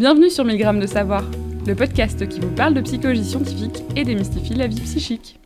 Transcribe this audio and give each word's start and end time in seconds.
Bienvenue 0.00 0.30
sur 0.30 0.46
1000 0.46 0.56
grammes 0.56 0.80
de 0.80 0.86
savoir, 0.86 1.22
le 1.66 1.74
podcast 1.74 2.26
qui 2.26 2.40
vous 2.40 2.50
parle 2.52 2.72
de 2.72 2.80
psychologie 2.80 3.22
scientifique 3.22 3.84
et 3.96 4.02
démystifie 4.02 4.54
la 4.54 4.66
vie 4.66 4.80
psychique. 4.80 5.38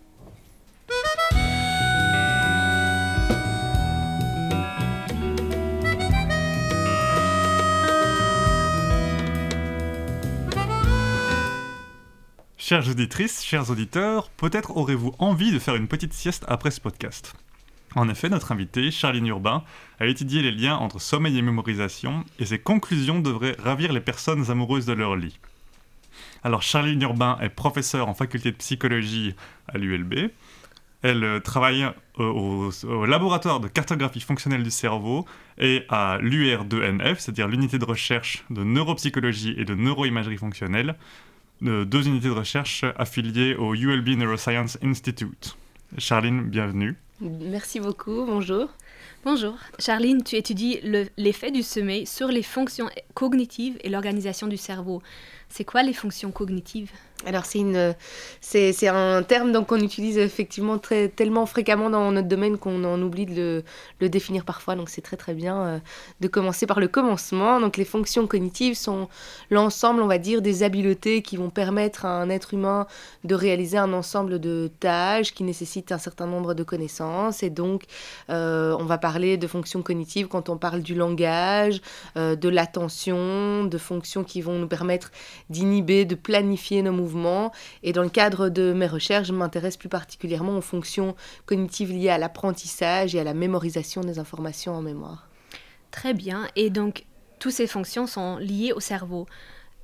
Chères 12.57 12.89
auditrices, 12.89 13.43
chers 13.43 13.71
auditeurs, 13.71 14.31
peut-être 14.37 14.77
aurez-vous 14.77 15.15
envie 15.19 15.51
de 15.51 15.59
faire 15.59 15.75
une 15.75 15.89
petite 15.89 16.13
sieste 16.13 16.45
après 16.47 16.71
ce 16.71 16.81
podcast. 16.81 17.35
En 17.97 18.09
effet, 18.09 18.29
notre 18.29 18.53
invité, 18.53 18.91
Charline 18.91 19.27
Urbain, 19.27 19.63
a 20.01 20.07
étudié 20.07 20.43
les 20.43 20.51
liens 20.51 20.77
entre 20.77 21.01
sommeil 21.01 21.39
et 21.39 21.43
mémorisation, 21.43 22.25
et 22.39 22.47
ses 22.47 22.59
conclusions 22.59 23.21
devraient 23.21 23.57
ravir 23.63 23.93
les 23.93 24.01
personnes 24.01 24.51
amoureuses 24.51 24.87
de 24.87 24.93
leur 24.93 25.17
lit. 25.17 25.39
Alors, 26.43 26.63
Charline 26.63 27.03
Urbain 27.03 27.39
est 27.41 27.49
professeure 27.49 28.09
en 28.09 28.15
faculté 28.15 28.51
de 28.51 28.57
psychologie 28.57 29.35
à 29.69 29.79
l'ULB. 29.79 30.31
Elle 31.03 31.23
euh, 31.23 31.39
travaille 31.39 31.85
euh, 31.85 31.93
au, 32.19 32.71
au 32.85 33.07
laboratoire 33.07 33.61
de 33.61 33.69
cartographie 33.69 34.21
fonctionnelle 34.21 34.63
du 34.63 34.71
cerveau 34.71 35.27
et 35.59 35.85
à 35.89 36.19
l'UR2NF, 36.21 37.17
c'est-à-dire 37.19 37.47
l'unité 37.47 37.79
de 37.79 37.85
recherche 37.85 38.45
de 38.51 38.65
neuropsychologie 38.65 39.55
et 39.57 39.65
de 39.65 39.75
neuroimagerie 39.75 40.39
fonctionnelle, 40.39 40.97
euh, 41.63 41.85
deux 41.85 42.09
unités 42.09 42.29
de 42.29 42.33
recherche 42.33 42.85
affiliées 42.97 43.55
au 43.55 43.75
ULB 43.75 44.17
Neuroscience 44.17 44.79
Institute. 44.83 45.57
Charline, 45.99 46.43
bienvenue. 46.43 46.97
Merci 47.21 47.79
beaucoup, 47.79 48.25
bonjour. 48.27 48.69
Bonjour. 49.25 49.57
Charline, 49.79 50.25
tu 50.25 50.37
étudies 50.37 50.81
l'effet 51.17 51.53
du 51.53 51.63
sommeil 51.63 52.07
sur 52.07 52.29
les 52.29 52.43
fonctions 52.43 52.91
cognitives 53.15 53.79
et 53.83 53.89
l'organisation 53.89 54.49
du 54.49 54.57
cerveau. 54.57 55.01
C'est 55.49 55.65
quoi 55.65 55.85
les 55.85 55.93
fonctions 55.93 56.33
cognitives? 56.33 56.91
Alors 57.27 57.45
c'est 57.47 58.89
un 58.89 59.23
terme 59.23 59.53
donc 59.53 59.69
qu'on 59.69 59.81
utilise 59.81 60.19
effectivement 60.19 60.79
très 60.79 61.09
tellement 61.09 61.47
fréquemment 61.47 61.91
dans 61.91 62.13
notre 62.13 62.29
domaine 62.29 62.59
qu'on 62.59 62.85
en 62.85 63.01
oublie 63.01 63.27
de 63.27 63.35
le, 63.35 63.65
le, 64.01 64.09
définir 64.09 64.45
parfois. 64.45 64.75
Donc 64.77 64.89
c'est 64.89 65.01
très 65.01 65.17
très 65.17 65.35
bien 65.35 65.63
euh, 65.63 65.79
de 66.21 66.29
commencer 66.29 66.67
par 66.67 66.81
le 66.81 66.89
commencement. 66.89 67.61
Donc 67.61 67.77
les 67.77 67.85
fonctions 67.85 68.27
cognitives 68.27 68.75
sont 68.75 69.09
l'ensemble 69.51 70.03
on 70.03 70.07
va 70.07 70.19
dire 70.19 70.43
des 70.43 70.63
habiletés 70.63 71.23
qui 71.23 71.37
vont 71.37 71.51
permettre 71.51 72.05
à 72.05 72.21
un 72.21 72.29
être 72.29 72.55
humain 72.55 72.87
de 73.25 73.35
réaliser 73.35 73.79
un 73.79 73.93
ensemble 73.93 74.39
de 74.39 74.71
tâches 74.81 75.33
qui 75.33 75.45
nécessitent 75.45 75.93
un 75.93 75.99
certain 75.99 76.27
nombre 76.27 76.55
de 76.55 76.63
connaissances. 76.63 77.43
Et 77.43 77.51
donc 77.51 77.85
euh, 78.31 78.77
on 78.79 78.85
va 78.85 78.99
parler 78.99 79.37
de 79.37 79.47
fonctions 79.47 79.83
cognitives 79.83 80.29
quand 80.29 80.49
on 80.49 80.57
parle 80.57 80.83
du 80.83 80.95
langage 80.95 81.81
euh, 82.17 82.37
de 82.37 82.49
l'attention 82.49 83.65
de 83.65 83.79
fonctions 83.79 84.25
qui 84.25 84.41
vont 84.41 84.59
nous 84.59 84.69
permettre 84.69 85.11
d'inhiber 85.49 86.05
de 86.05 86.15
planifier 86.15 86.83
nos 86.83 86.93
mouvements 86.93 87.14
et 87.83 87.93
dans 87.93 88.03
le 88.03 88.09
cadre 88.09 88.49
de 88.49 88.73
mes 88.73 88.87
recherches, 88.87 89.29
je 89.29 89.33
m'intéresse 89.33 89.77
plus 89.77 89.89
particulièrement 89.89 90.57
aux 90.57 90.63
fonctions 90.63 91.15
cognitives 91.47 91.93
liées 91.93 92.11
à 92.11 92.19
l'apprentissage 92.19 93.15
et 93.15 93.21
à 93.21 93.25
la 93.25 93.35
mémorisation 93.35 94.03
des 94.03 94.19
informations 94.19 94.75
en 94.75 94.83
mémoire. 94.83 95.29
Très 95.91 96.15
bien. 96.15 96.49
Et 96.57 96.71
donc, 96.71 97.05
toutes 97.39 97.53
ces 97.53 97.67
fonctions 97.67 98.07
sont 98.07 98.37
liées 98.39 98.73
au 98.73 98.81
cerveau. 98.81 99.27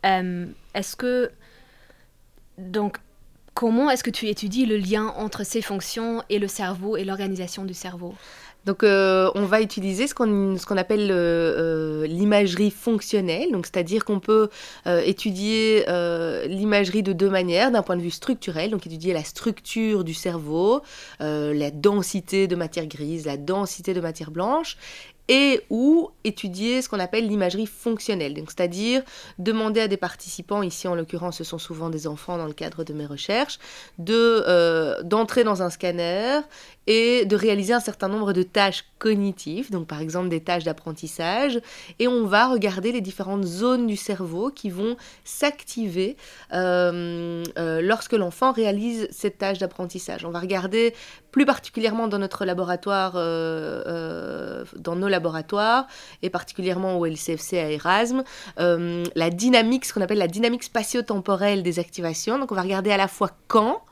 Euh, 0.05 0.47
est-ce 0.75 0.97
que... 0.97 1.31
Donc, 2.58 2.98
comment 3.55 3.91
est-ce 3.91 4.03
que 4.03 4.11
tu 4.11 4.28
étudies 4.28 4.67
le 4.67 4.77
lien 4.77 5.06
entre 5.17 5.45
ces 5.45 5.62
fonctions 5.62 6.23
et 6.28 6.39
le 6.39 6.48
cerveau 6.48 6.97
et 6.97 7.05
l'organisation 7.05 7.64
du 7.64 7.75
cerveau? 7.75 8.14
Donc, 8.66 8.83
euh, 8.83 9.30
on 9.34 9.47
va 9.47 9.62
utiliser 9.62 10.06
ce 10.06 10.14
qu'on 10.14 10.77
appelle 10.77 11.08
euh, 11.11 12.06
l'imagerie 12.06 12.70
fonctionnelle, 12.70 13.50
donc 13.52 13.67
c'est-à-dire 13.67 14.05
qu'on 14.05 14.20
peut 14.20 14.50
euh, 14.86 15.00
étudier 15.05 15.84
l'imagerie 16.47 17.02
de 17.02 17.12
deux 17.12 17.30
manières, 17.30 17.70
d'un 17.70 17.83
point 17.83 17.97
de 17.97 18.02
vue 18.02 18.11
structurel, 18.11 18.70
donc 18.70 18.86
étudier 18.86 19.12
la 19.12 19.25
structure 19.25 20.05
du 20.05 20.14
cerveau, 20.14 20.83
la 21.20 21.70
densité 21.70 22.46
de 22.46 22.57
matière 22.57 22.86
grise, 22.86 23.27
la 23.27 23.36
densité 23.36 23.95
de 23.95 24.01
matière 24.01 24.30
blanche, 24.30 24.77
et 25.30 25.63
ou 25.70 26.11
étudier 26.24 26.83
ce 26.83 26.89
qu'on 26.91 27.01
appelle 27.01 27.27
l'imagerie 27.27 27.67
fonctionnelle, 27.67 28.35
donc 28.35 28.51
c'est-à-dire 28.51 29.02
demander 29.39 29.80
à 29.80 29.89
des 29.89 29.96
participants, 29.96 30.63
ici 30.63 30.89
en 30.89 30.95
l'occurrence 30.95 31.39
ce 31.39 31.45
sont 31.45 31.58
souvent 31.58 31.89
des 31.89 32.07
enfants 32.07 32.36
dans 32.36 32.46
le 32.46 32.52
cadre 32.52 32.85
de 32.85 32.92
mes 32.92 33.07
recherches, 33.07 33.58
de 33.98 35.01
d'entrer 35.02 35.45
dans 35.45 35.63
un 35.63 35.70
scanner 35.70 36.41
et 36.86 37.24
de 37.24 37.36
réaliser 37.36 37.73
un 37.73 37.80
certain 37.80 38.08
nombre 38.08 38.33
de 38.33 38.42
tâches 38.42 38.85
cognitives, 38.98 39.70
donc 39.70 39.86
par 39.86 40.01
exemple 40.01 40.29
des 40.29 40.41
tâches 40.41 40.64
d'apprentissage, 40.64 41.61
et 42.01 42.08
on 42.08 42.27
va 42.27 42.48
regarder 42.48 42.91
les 42.91 43.01
différentes 43.01 43.45
zones 43.45 43.86
du 43.86 43.97
cerveau 43.97 44.51
qui 44.51 44.70
vont 44.70 44.97
s'activer 45.24 46.17
euh, 46.52 47.45
euh, 47.58 47.80
lorsque 47.80 48.12
l'enfant 48.12 48.51
réalise 48.51 49.07
cette 49.12 49.39
tâche 49.39 49.58
d'apprentissage. 49.58 50.24
On 50.24 50.30
va 50.30 50.41
regarder 50.41 50.95
plus 51.30 51.47
particulièrement 51.47 52.08
dans 52.08 52.18
notre 52.18 52.45
laboratoire, 52.45 53.12
euh, 53.14 54.64
dans 54.77 54.97
nos 54.97 55.08
laboratoires, 55.08 55.20
et 56.23 56.31
particulièrement 56.31 56.98
au 56.98 57.07
LCFC 57.07 57.58
à 57.58 57.70
Erasme, 57.70 58.25
la 58.57 59.31
dynamique, 59.31 59.85
ce 59.85 59.95
qu'on 59.95 60.01
appelle 60.01 60.19
la 60.19 60.29
dynamique 60.29 60.64
spatio-temporelle 60.64 61.63
des 61.63 61.79
activations. 61.79 62.39
Donc 62.39 62.53
on 62.53 62.55
va 62.55 62.63
regarder 62.63 62.91
à 62.91 62.97
la 62.97 63.08
fois 63.08 63.30
quand 63.48 63.83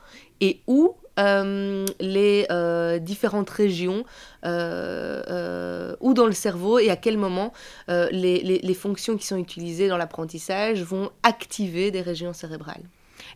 et 0.41 0.61
où 0.67 0.95
euh, 1.19 1.85
les 1.99 2.45
euh, 2.49 2.97
différentes 2.97 3.49
régions 3.49 4.05
euh, 4.45 5.95
ou 5.99 6.13
dans 6.13 6.25
le 6.25 6.31
cerveau 6.31 6.79
et 6.79 6.89
à 6.89 6.95
quel 6.95 7.17
moment 7.17 7.51
les, 7.87 8.41
les, 8.41 8.73
fonctions 8.73 9.17
qui 9.17 9.25
sont 9.25 9.37
utilisées 9.37 9.89
dans 9.89 9.97
l'apprentissage 9.97 10.81
vont 10.81 11.09
activer 11.23 11.91
des 11.91 12.01
régions 12.01 12.31
cérébrales. 12.31 12.83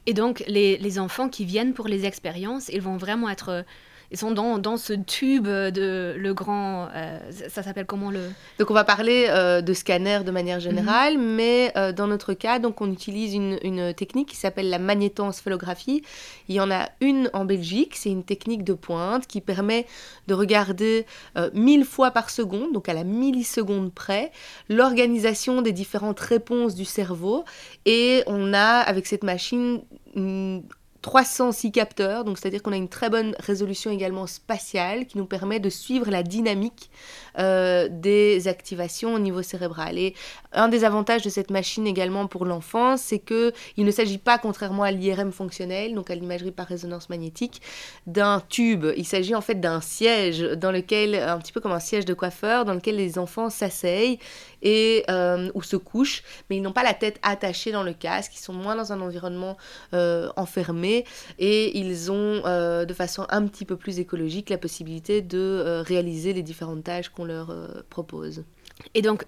Et 0.06 0.14
donc 0.14 0.44
les, 0.48 0.78
les, 0.78 1.00
enfants 1.00 1.28
qui 1.28 1.44
viennent 1.44 1.74
pour 1.74 1.88
les 1.88 2.06
expériences, 2.06 2.70
ils 2.70 2.82
vont 2.82 2.96
vraiment 2.96 3.30
être 3.30 3.66
ils 4.14 4.20
sont 4.20 4.30
dans, 4.30 4.60
dans, 4.60 4.78
ce 4.78 4.94
tube 4.94 5.48
de 5.48 6.16
le 6.16 6.34
grand. 6.36 6.88
Euh, 6.94 7.20
ça 7.50 7.64
s'appelle 7.64 7.88
comment 7.88 8.12
le. 8.12 8.30
Donc 8.60 8.70
on 8.70 8.74
va 8.76 8.84
parler 8.84 9.26
euh, 9.30 9.62
de 9.62 9.74
scanner 9.74 10.20
de 10.24 10.30
manière 10.30 10.60
générale, 10.60 11.18
mhm. 11.18 11.36
mais 11.36 11.72
euh, 11.76 11.92
dans 11.92 12.06
notre 12.06 12.34
cas, 12.34 12.60
donc 12.60 12.80
on 12.80 12.92
utilise 12.92 13.34
une, 13.34 13.58
une 13.64 13.92
technique 13.96 14.30
qui 14.30 14.36
s'appelle 14.36 14.70
la 14.70 14.78
magnétoencephalographie. 14.78 16.04
Il 16.48 16.54
y 16.54 16.60
en 16.60 16.70
a 16.70 16.90
une 17.02 17.32
en 17.34 17.44
Belgique, 17.44 17.96
c'est 17.96 18.12
une 18.12 18.24
technique 18.24 18.64
de 18.64 18.74
pointe 18.74 19.26
qui 19.26 19.42
permet 19.42 19.88
de 20.28 20.36
regarder 20.36 21.06
mille 21.54 21.84
fois 21.84 22.12
par 22.12 22.30
seconde, 22.30 22.72
donc 22.72 22.90
à 22.90 22.94
la 22.94 23.04
milliseconde 23.04 23.92
près, 23.92 24.32
l'organisation 24.70 25.62
des 25.64 25.72
différentes 25.72 26.20
réponses 26.20 26.76
du 26.76 26.86
cerveau. 26.86 27.46
Et 27.86 28.24
on 28.28 28.54
a 28.54 28.78
avec 28.80 29.08
cette 29.08 29.24
machine 29.24 29.82
306 31.04 31.72
capteurs, 31.72 32.24
donc 32.24 32.40
c'est-à-dire 32.40 32.64
qu'on 32.64 32.72
a 32.72 32.78
une 32.78 32.90
très 32.90 33.10
bonne 33.10 33.36
résolution 33.40 33.92
également 33.92 34.26
spatiale 34.26 35.06
qui 35.06 35.18
nous 35.18 35.26
permet 35.26 35.60
de 35.60 35.70
suivre 35.70 36.10
la 36.10 36.24
dynamique 36.24 36.90
euh, 37.40 37.88
des 37.90 38.48
activations 38.48 39.16
au 39.16 39.20
niveau 39.20 39.42
cérébral. 39.42 39.98
Et 39.98 40.14
un 40.52 40.68
des 40.68 40.84
avantages 40.84 41.24
de 41.24 41.30
cette 41.30 41.50
machine 41.50 41.88
également 41.88 42.28
pour 42.28 42.46
l'enfant, 42.46 42.96
c'est 42.96 43.18
que 43.18 43.54
il 43.76 43.86
ne 43.86 43.92
s'agit 43.92 44.20
pas, 44.20 44.38
contrairement 44.38 44.84
à 44.84 44.92
l'IRM 44.92 45.32
fonctionnel, 45.32 45.96
donc 45.96 46.12
à 46.12 46.16
l'imagerie 46.16 46.52
par 46.52 46.68
résonance 46.68 47.10
magnétique, 47.10 47.62
d'un 48.06 48.42
tube. 48.50 48.86
Il 48.98 49.06
s'agit 49.06 49.34
en 49.34 49.42
fait 49.42 49.60
d'un 49.60 49.82
siège 49.82 50.42
dans 50.42 50.72
lequel, 50.72 51.16
un 51.16 51.40
petit 51.40 51.52
peu 51.52 51.60
comme 51.60 51.72
un 51.72 51.80
siège 51.80 52.06
de 52.06 52.14
coiffeur, 52.14 52.66
dans 52.66 52.76
lequel 52.76 52.98
les 52.98 53.18
enfants 53.18 53.50
s'asseyent 53.50 54.20
et 54.62 55.04
euh, 55.10 55.50
ou 55.56 55.64
se 55.64 55.76
couchent, 55.76 56.24
mais 56.50 56.58
ils 56.58 56.62
n'ont 56.62 56.72
pas 56.72 56.84
la 56.84 56.94
tête 56.94 57.20
attachée 57.24 57.72
dans 57.72 57.84
le 57.84 57.94
casque, 57.94 58.34
ils 58.36 58.42
sont 58.42 58.54
moins 58.54 58.76
dans 58.76 58.94
un 58.94 59.02
environnement 59.02 59.58
euh, 59.94 60.30
enfermé 60.38 61.04
et 61.40 61.78
ils 61.78 62.12
ont 62.12 62.44
de 62.44 62.94
façon 62.94 63.26
un 63.30 63.46
petit 63.48 63.66
peu 63.66 63.76
plus 63.76 64.00
écologique 64.00 64.50
la 64.50 64.58
possibilité 64.58 65.22
de 65.22 65.82
réaliser 65.86 66.34
les 66.34 66.44
différentes 66.44 66.84
tâches 66.84 67.10
qu'on 67.10 67.23
leur 67.26 67.50
euh, 67.50 67.82
propose. 67.90 68.44
Et 68.94 69.02
donc, 69.02 69.26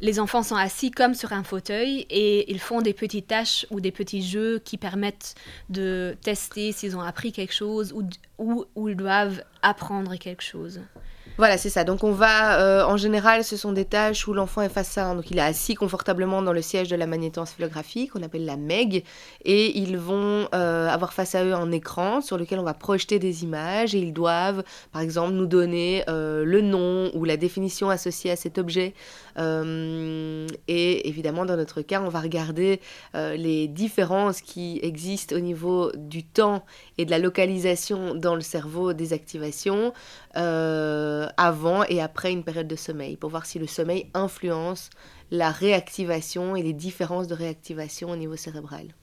les 0.00 0.20
enfants 0.20 0.42
sont 0.42 0.56
assis 0.56 0.90
comme 0.90 1.14
sur 1.14 1.32
un 1.32 1.44
fauteuil 1.44 2.06
et 2.10 2.50
ils 2.50 2.58
font 2.58 2.80
des 2.80 2.94
petites 2.94 3.28
tâches 3.28 3.66
ou 3.70 3.80
des 3.80 3.92
petits 3.92 4.22
jeux 4.22 4.58
qui 4.58 4.76
permettent 4.76 5.34
de 5.68 6.16
tester 6.22 6.72
s'ils 6.72 6.96
ont 6.96 7.00
appris 7.00 7.32
quelque 7.32 7.54
chose 7.54 7.92
ou, 7.92 8.02
ou, 8.38 8.64
ou 8.74 8.88
ils 8.88 8.96
doivent 8.96 9.42
apprendre 9.62 10.16
quelque 10.16 10.42
chose. 10.42 10.80
Voilà, 11.40 11.56
c'est 11.56 11.70
ça. 11.70 11.84
Donc 11.84 12.04
on 12.04 12.12
va, 12.12 12.60
euh, 12.60 12.84
en 12.84 12.98
général, 12.98 13.44
ce 13.44 13.56
sont 13.56 13.72
des 13.72 13.86
tâches 13.86 14.28
où 14.28 14.34
l'enfant 14.34 14.60
est 14.60 14.68
face 14.68 14.98
à, 14.98 15.06
un, 15.06 15.14
donc 15.14 15.30
il 15.30 15.38
est 15.38 15.40
assis 15.40 15.74
confortablement 15.74 16.42
dans 16.42 16.52
le 16.52 16.60
siège 16.60 16.88
de 16.88 16.96
la 16.96 17.06
magnétoencephalographie 17.06 18.08
qu'on 18.08 18.22
appelle 18.22 18.44
la 18.44 18.58
MEG, 18.58 19.04
et 19.46 19.78
ils 19.78 19.96
vont 19.96 20.48
euh, 20.54 20.86
avoir 20.86 21.14
face 21.14 21.34
à 21.34 21.42
eux 21.42 21.54
un 21.54 21.72
écran 21.72 22.20
sur 22.20 22.36
lequel 22.36 22.58
on 22.58 22.62
va 22.62 22.74
projeter 22.74 23.18
des 23.18 23.42
images, 23.42 23.94
et 23.94 24.00
ils 24.00 24.12
doivent, 24.12 24.62
par 24.92 25.00
exemple, 25.00 25.32
nous 25.32 25.46
donner 25.46 26.04
euh, 26.10 26.44
le 26.44 26.60
nom 26.60 27.10
ou 27.14 27.24
la 27.24 27.38
définition 27.38 27.88
associée 27.88 28.30
à 28.30 28.36
cet 28.36 28.58
objet. 28.58 28.92
et 29.38 31.08
évidemment, 31.08 31.46
dans 31.46 31.56
notre 31.56 31.80
cas, 31.80 32.02
on 32.02 32.10
va 32.10 32.20
regarder 32.20 32.82
les 33.14 33.66
différences 33.68 34.42
qui 34.42 34.78
existent 34.82 35.34
au 35.34 35.40
niveau 35.40 35.90
du 35.96 36.22
temps 36.22 36.62
et 36.98 37.06
de 37.06 37.10
la 37.10 37.18
localisation 37.18 38.14
dans 38.14 38.34
le 38.34 38.42
cerveau 38.42 38.92
des 38.92 39.14
activations 39.14 39.94
avant 41.36 41.84
et 41.84 42.00
après 42.00 42.32
une 42.32 42.44
période 42.44 42.68
de 42.68 42.76
sommeil, 42.76 43.16
pour 43.16 43.30
voir 43.30 43.46
si 43.46 43.58
le 43.58 43.66
sommeil 43.66 44.10
influence 44.14 44.90
la 45.30 45.50
réactivation 45.50 46.56
et 46.56 46.62
les 46.62 46.72
différences 46.72 47.26
de 47.26 47.34
réactivation 47.34 48.10
au 48.10 48.16
niveau 48.16 48.36
cérébral. 48.36 48.94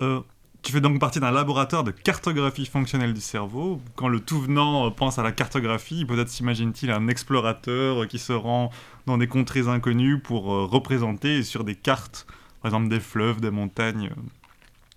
Euh, 0.00 0.20
tu 0.62 0.72
fais 0.72 0.80
donc 0.80 0.98
partie 0.98 1.20
d'un 1.20 1.30
laboratoire 1.30 1.84
de 1.84 1.90
cartographie 1.90 2.66
fonctionnelle 2.66 3.12
du 3.12 3.20
cerveau. 3.20 3.80
Quand 3.96 4.08
le 4.08 4.20
tout 4.20 4.40
venant 4.40 4.90
pense 4.90 5.18
à 5.18 5.22
la 5.22 5.32
cartographie, 5.32 6.06
peut-être 6.06 6.30
s'imagine-t-il 6.30 6.90
un 6.90 7.08
explorateur 7.08 8.08
qui 8.08 8.18
se 8.18 8.32
rend 8.32 8.70
dans 9.06 9.18
des 9.18 9.28
contrées 9.28 9.68
inconnues 9.68 10.20
pour 10.20 10.44
représenter 10.44 11.42
sur 11.42 11.64
des 11.64 11.74
cartes, 11.74 12.26
par 12.62 12.70
exemple 12.70 12.88
des 12.88 13.00
fleuves, 13.00 13.40
des 13.40 13.50
montagnes. 13.50 14.10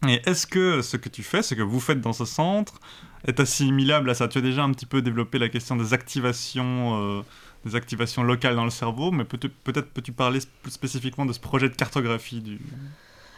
Et 0.07 0.21
est-ce 0.25 0.47
que 0.47 0.81
ce 0.81 0.95
que 0.95 1.09
tu 1.09 1.23
fais, 1.23 1.41
ce 1.41 1.55
que 1.55 1.63
vous 1.63 1.79
faites 1.79 2.01
dans 2.01 2.13
ce 2.13 2.25
centre, 2.25 2.79
est 3.25 3.39
assimilable 3.39 4.09
à 4.09 4.13
ça. 4.13 4.27
Tu 4.27 4.37
as 4.37 4.41
déjà 4.41 4.63
un 4.63 4.71
petit 4.71 4.85
peu 4.85 5.01
développé 5.01 5.39
la 5.39 5.49
question 5.49 5.75
des 5.75 5.93
activations, 5.93 7.19
euh, 7.19 7.21
des 7.65 7.75
activations 7.75 8.23
locales 8.23 8.55
dans 8.55 8.65
le 8.65 8.69
cerveau, 8.69 9.11
mais 9.11 9.23
peut-être 9.23 9.89
peux-tu 9.89 10.11
parler 10.11 10.39
plus 10.61 10.71
spécifiquement 10.71 11.25
de 11.25 11.33
ce 11.33 11.39
projet 11.39 11.69
de 11.69 11.75
cartographie 11.75 12.41
du... 12.41 12.59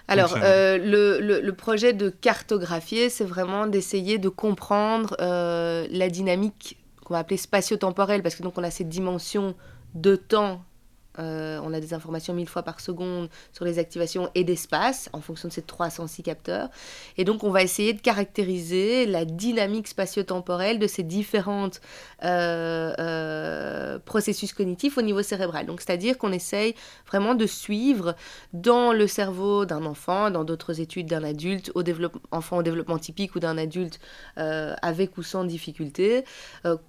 Alors, 0.07 0.35
euh, 0.41 0.79
le, 0.79 1.39
le, 1.39 1.53
projet 1.53 1.93
de 1.93 2.09
cartographier, 2.09 3.09
c'est 3.09 3.25
vraiment 3.25 3.67
d'essayer 3.67 4.17
de 4.17 4.27
comprendre 4.27 5.15
euh, 5.21 5.85
la 5.91 6.09
dynamique 6.09 6.77
qu'on 7.05 7.13
va 7.13 7.19
appeler 7.19 7.37
spatio-temporelle, 7.37 8.23
parce 8.23 8.33
que 8.33 8.41
donc 8.41 8.57
on 8.57 8.63
a 8.63 8.71
cette 8.71 8.89
dimension 8.89 9.53
de 9.93 10.15
temps 10.15 10.65
euh, 11.19 11.59
on 11.63 11.73
a 11.73 11.79
des 11.79 11.93
informations 11.93 12.33
mille 12.33 12.47
fois 12.47 12.63
par 12.63 12.79
seconde 12.79 13.29
sur 13.51 13.65
les 13.65 13.79
activations 13.79 14.29
et 14.35 14.43
d'espace 14.43 15.09
en 15.13 15.21
fonction 15.21 15.47
de 15.47 15.53
ces 15.53 15.61
306 15.61 16.23
capteurs. 16.23 16.69
Et 17.17 17.25
donc, 17.25 17.43
on 17.43 17.51
va 17.51 17.61
essayer 17.61 17.93
de 17.93 18.01
caractériser 18.01 19.05
la 19.05 19.25
dynamique 19.25 19.87
spatio-temporelle 19.87 20.79
de 20.79 20.87
ces 20.87 21.03
différents 21.03 21.69
euh, 22.23 22.93
euh, 22.99 23.99
processus 23.99 24.53
cognitifs 24.53 24.97
au 24.97 25.01
niveau 25.01 25.21
cérébral. 25.21 25.65
Donc, 25.65 25.81
c'est-à-dire 25.81 26.17
qu'on 26.17 26.31
essaye 26.31 26.75
vraiment 27.07 27.35
de 27.35 27.45
suivre 27.45 28.15
dans 28.53 28.93
le 28.93 29.07
cerveau 29.07 29.65
d'un 29.65 29.85
enfant, 29.85 30.31
dans 30.31 30.43
d'autres 30.43 30.79
études 30.79 31.07
d'un 31.07 31.23
adulte, 31.23 31.71
enfant 32.31 32.57
au 32.57 32.63
développement 32.63 32.97
typique 32.97 33.35
ou 33.35 33.39
d'un 33.39 33.57
adulte 33.57 33.99
avec 34.37 35.17
ou 35.17 35.23
sans 35.23 35.43
difficulté, 35.43 36.23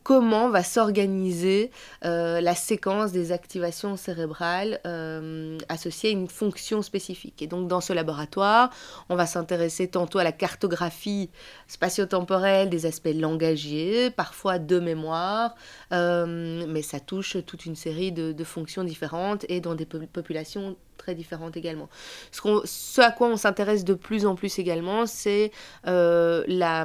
comment 0.03 0.51
va 0.51 0.63
s'organiser 0.63 1.71
la 2.03 2.55
séquence 2.55 3.13
des 3.13 3.33
activations 3.33 3.97
cérébrales 3.97 4.20
cérébrale 4.21 4.81
euh, 4.87 5.59
associée 5.69 6.11
à 6.11 6.13
une 6.13 6.29
fonction 6.29 6.83
spécifique. 6.83 7.41
Et 7.43 7.47
donc 7.47 7.69
dans 7.69 7.81
ce 7.81 7.93
laboratoire, 7.93 8.71
on 9.09 9.17
va 9.17 9.27
s'intéresser 9.27 9.89
tantôt 9.89 10.19
à 10.19 10.25
la 10.25 10.33
cartographie 10.33 11.31
spatio-temporelle 11.69 12.69
des 12.69 12.87
aspects 12.87 13.15
langagiers, 13.15 14.11
parfois 14.11 14.59
de 14.59 14.79
mémoire, 14.79 15.55
euh, 15.93 16.65
mais 16.69 16.83
ça 16.83 17.01
touche 17.01 17.39
toute 17.47 17.65
une 17.67 17.77
série 17.77 18.13
de, 18.13 18.45
fonctions 18.45 18.85
différentes 18.85 19.45
et 19.49 19.61
dans 19.61 19.75
des 19.75 19.85
populations 19.85 20.77
très 20.97 21.15
différentes 21.15 21.57
également. 21.57 21.89
Ce, 22.33 23.01
à 23.01 23.11
quoi 23.11 23.29
on 23.29 23.37
s'intéresse 23.37 23.85
de 23.85 23.95
plus 23.95 24.27
en 24.27 24.35
plus 24.35 24.59
également, 24.59 25.07
c'est 25.07 25.53
euh, 25.87 26.43
la, 26.49 26.85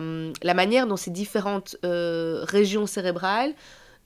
manière 0.54 0.86
dont 0.86 0.98
ces 0.98 1.12
différentes 1.12 1.76
régions 1.84 2.86
cérébrales 2.86 3.54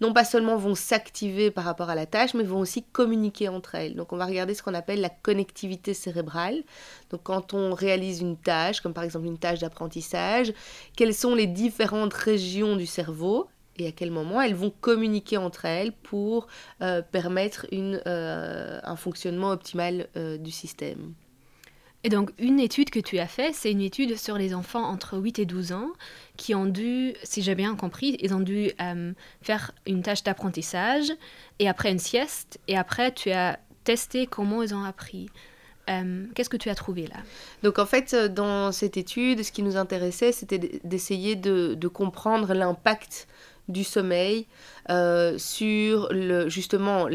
non 0.01 0.13
pas 0.13 0.23
seulement 0.23 0.57
vont 0.57 0.75
s'activer 0.75 1.51
par 1.51 1.65
rapport 1.65 1.89
à 1.89 1.95
la 1.95 2.05
tâche, 2.05 2.33
mais 2.33 2.43
vont 2.43 2.59
aussi 2.59 2.83
communiquer 2.83 3.49
entre 3.49 3.75
elles. 3.75 3.95
Donc 3.95 4.13
on 4.13 4.17
va 4.17 4.25
regarder 4.25 4.53
ce 4.53 4.63
qu'on 4.63 4.73
appelle 4.73 5.01
la 5.01 5.09
connectivité 5.09 5.93
cérébrale. 5.93 6.63
Donc 7.09 7.21
quand 7.23 7.53
on 7.53 7.73
réalise 7.73 8.21
une 8.21 8.37
tâche, 8.37 8.81
comme 8.81 8.93
par 8.93 9.03
exemple 9.03 9.25
une 9.25 9.37
tâche 9.37 9.59
d'apprentissage, 9.59 10.53
quelles 10.95 11.13
sont 11.13 11.35
les 11.35 11.47
différentes 11.47 12.13
régions 12.13 12.75
du 12.75 12.85
cerveau 12.85 13.47
et 13.77 13.87
à 13.87 13.91
quel 13.91 14.11
moment 14.11 14.41
elles 14.41 14.55
vont 14.55 14.73
communiquer 14.81 15.37
entre 15.37 15.65
elles 15.65 15.91
pour 15.91 16.47
euh, 16.81 17.01
permettre 17.01 17.65
euh, 17.73 18.79
un 18.83 18.95
fonctionnement 18.95 19.51
optimal 19.51 20.07
euh, 20.17 20.37
du 20.37 20.51
système. 20.51 21.13
Et 22.03 22.09
donc, 22.09 22.31
une 22.39 22.59
étude 22.59 22.89
que 22.89 22.99
tu 22.99 23.19
as 23.19 23.27
faite, 23.27 23.55
c'est 23.55 23.71
une 23.71 23.81
étude 23.81 24.17
sur 24.17 24.37
les 24.37 24.53
enfants 24.53 24.83
entre 24.83 25.17
8 25.17 25.39
et 25.39 25.45
12 25.45 25.73
ans 25.73 25.89
qui 26.37 26.55
ont 26.55 26.65
dû, 26.65 27.13
si 27.23 27.41
j'ai 27.41 27.55
bien 27.55 27.75
compris, 27.75 28.17
ils 28.21 28.33
ont 28.33 28.39
dû 28.39 28.71
euh, 28.79 29.11
faire 29.41 29.71
une 29.85 30.01
tâche 30.01 30.23
d'apprentissage 30.23 31.11
et 31.59 31.67
après 31.67 31.91
une 31.91 31.99
sieste. 31.99 32.57
Et 32.69 32.77
après, 32.77 33.13
tu 33.13 33.31
as 33.31 33.59
testé 33.83 34.27
comment 34.27 34.63
ils 34.63 34.73
ont 34.73 34.83
appris. 34.83 35.29
Euh, 35.89 36.25
qu'est-ce 36.35 36.49
que 36.49 36.57
tu 36.57 36.69
as 36.69 36.75
trouvé 36.75 37.07
là? 37.07 37.17
Donc 37.63 37.79
en 37.79 37.85
fait, 37.85 38.15
dans 38.15 38.71
cette 38.71 38.95
étude, 38.95 39.43
ce 39.43 39.51
qui 39.51 39.63
nous 39.63 39.75
intéressait, 39.75 40.31
c'était 40.31 40.79
d'essayer 40.83 41.35
de, 41.35 41.73
de, 41.73 41.87
comprendre 41.87 42.53
l'impact 42.53 43.27
du 43.67 43.83
sommeil 43.83 44.45
euh, 44.89 45.37
sur 45.37 46.07
le, 46.11 46.49
justement 46.49 47.07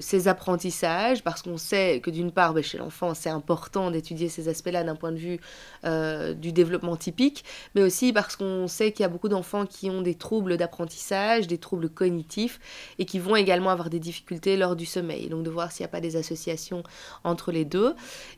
ces 0.00 0.28
apprentissages, 0.28 1.22
parce 1.22 1.42
qu'on 1.42 1.56
sait 1.56 2.00
que 2.00 2.10
d'une 2.10 2.32
part, 2.32 2.52
ben, 2.52 2.62
chez 2.62 2.78
l'enfant, 2.78 3.14
c'est 3.14 3.30
important 3.30 3.90
d'étudier 3.90 4.28
ces 4.28 4.48
aspects-là 4.48 4.82
d'un 4.82 4.96
point 4.96 5.12
de 5.12 5.18
vue 5.18 5.40
euh, 5.84 6.34
du 6.34 6.52
développement 6.52 6.96
typique, 6.96 7.44
mais 7.74 7.82
aussi 7.82 8.12
parce 8.12 8.34
qu'on 8.34 8.66
sait 8.66 8.92
qu'il 8.92 9.02
y 9.02 9.06
a 9.06 9.08
beaucoup 9.08 9.28
d'enfants 9.28 9.66
qui 9.66 9.88
ont 9.88 10.02
des 10.02 10.14
troubles 10.14 10.56
d'apprentissage, 10.56 11.46
des 11.46 11.58
troubles 11.58 11.88
cognitifs, 11.88 12.58
et 12.98 13.04
qui 13.04 13.18
vont 13.18 13.36
également 13.36 13.70
avoir 13.70 13.88
des 13.88 14.00
difficultés 14.00 14.56
lors 14.56 14.74
du 14.74 14.86
sommeil. 14.86 15.28
Donc 15.28 15.44
de 15.44 15.50
voir 15.50 15.70
s'il 15.70 15.84
n'y 15.84 15.90
a 15.90 15.92
pas 15.92 16.00
des 16.00 16.16
associations 16.16 16.82
entre 17.22 17.52
les 17.52 17.64
deux. 17.64 17.94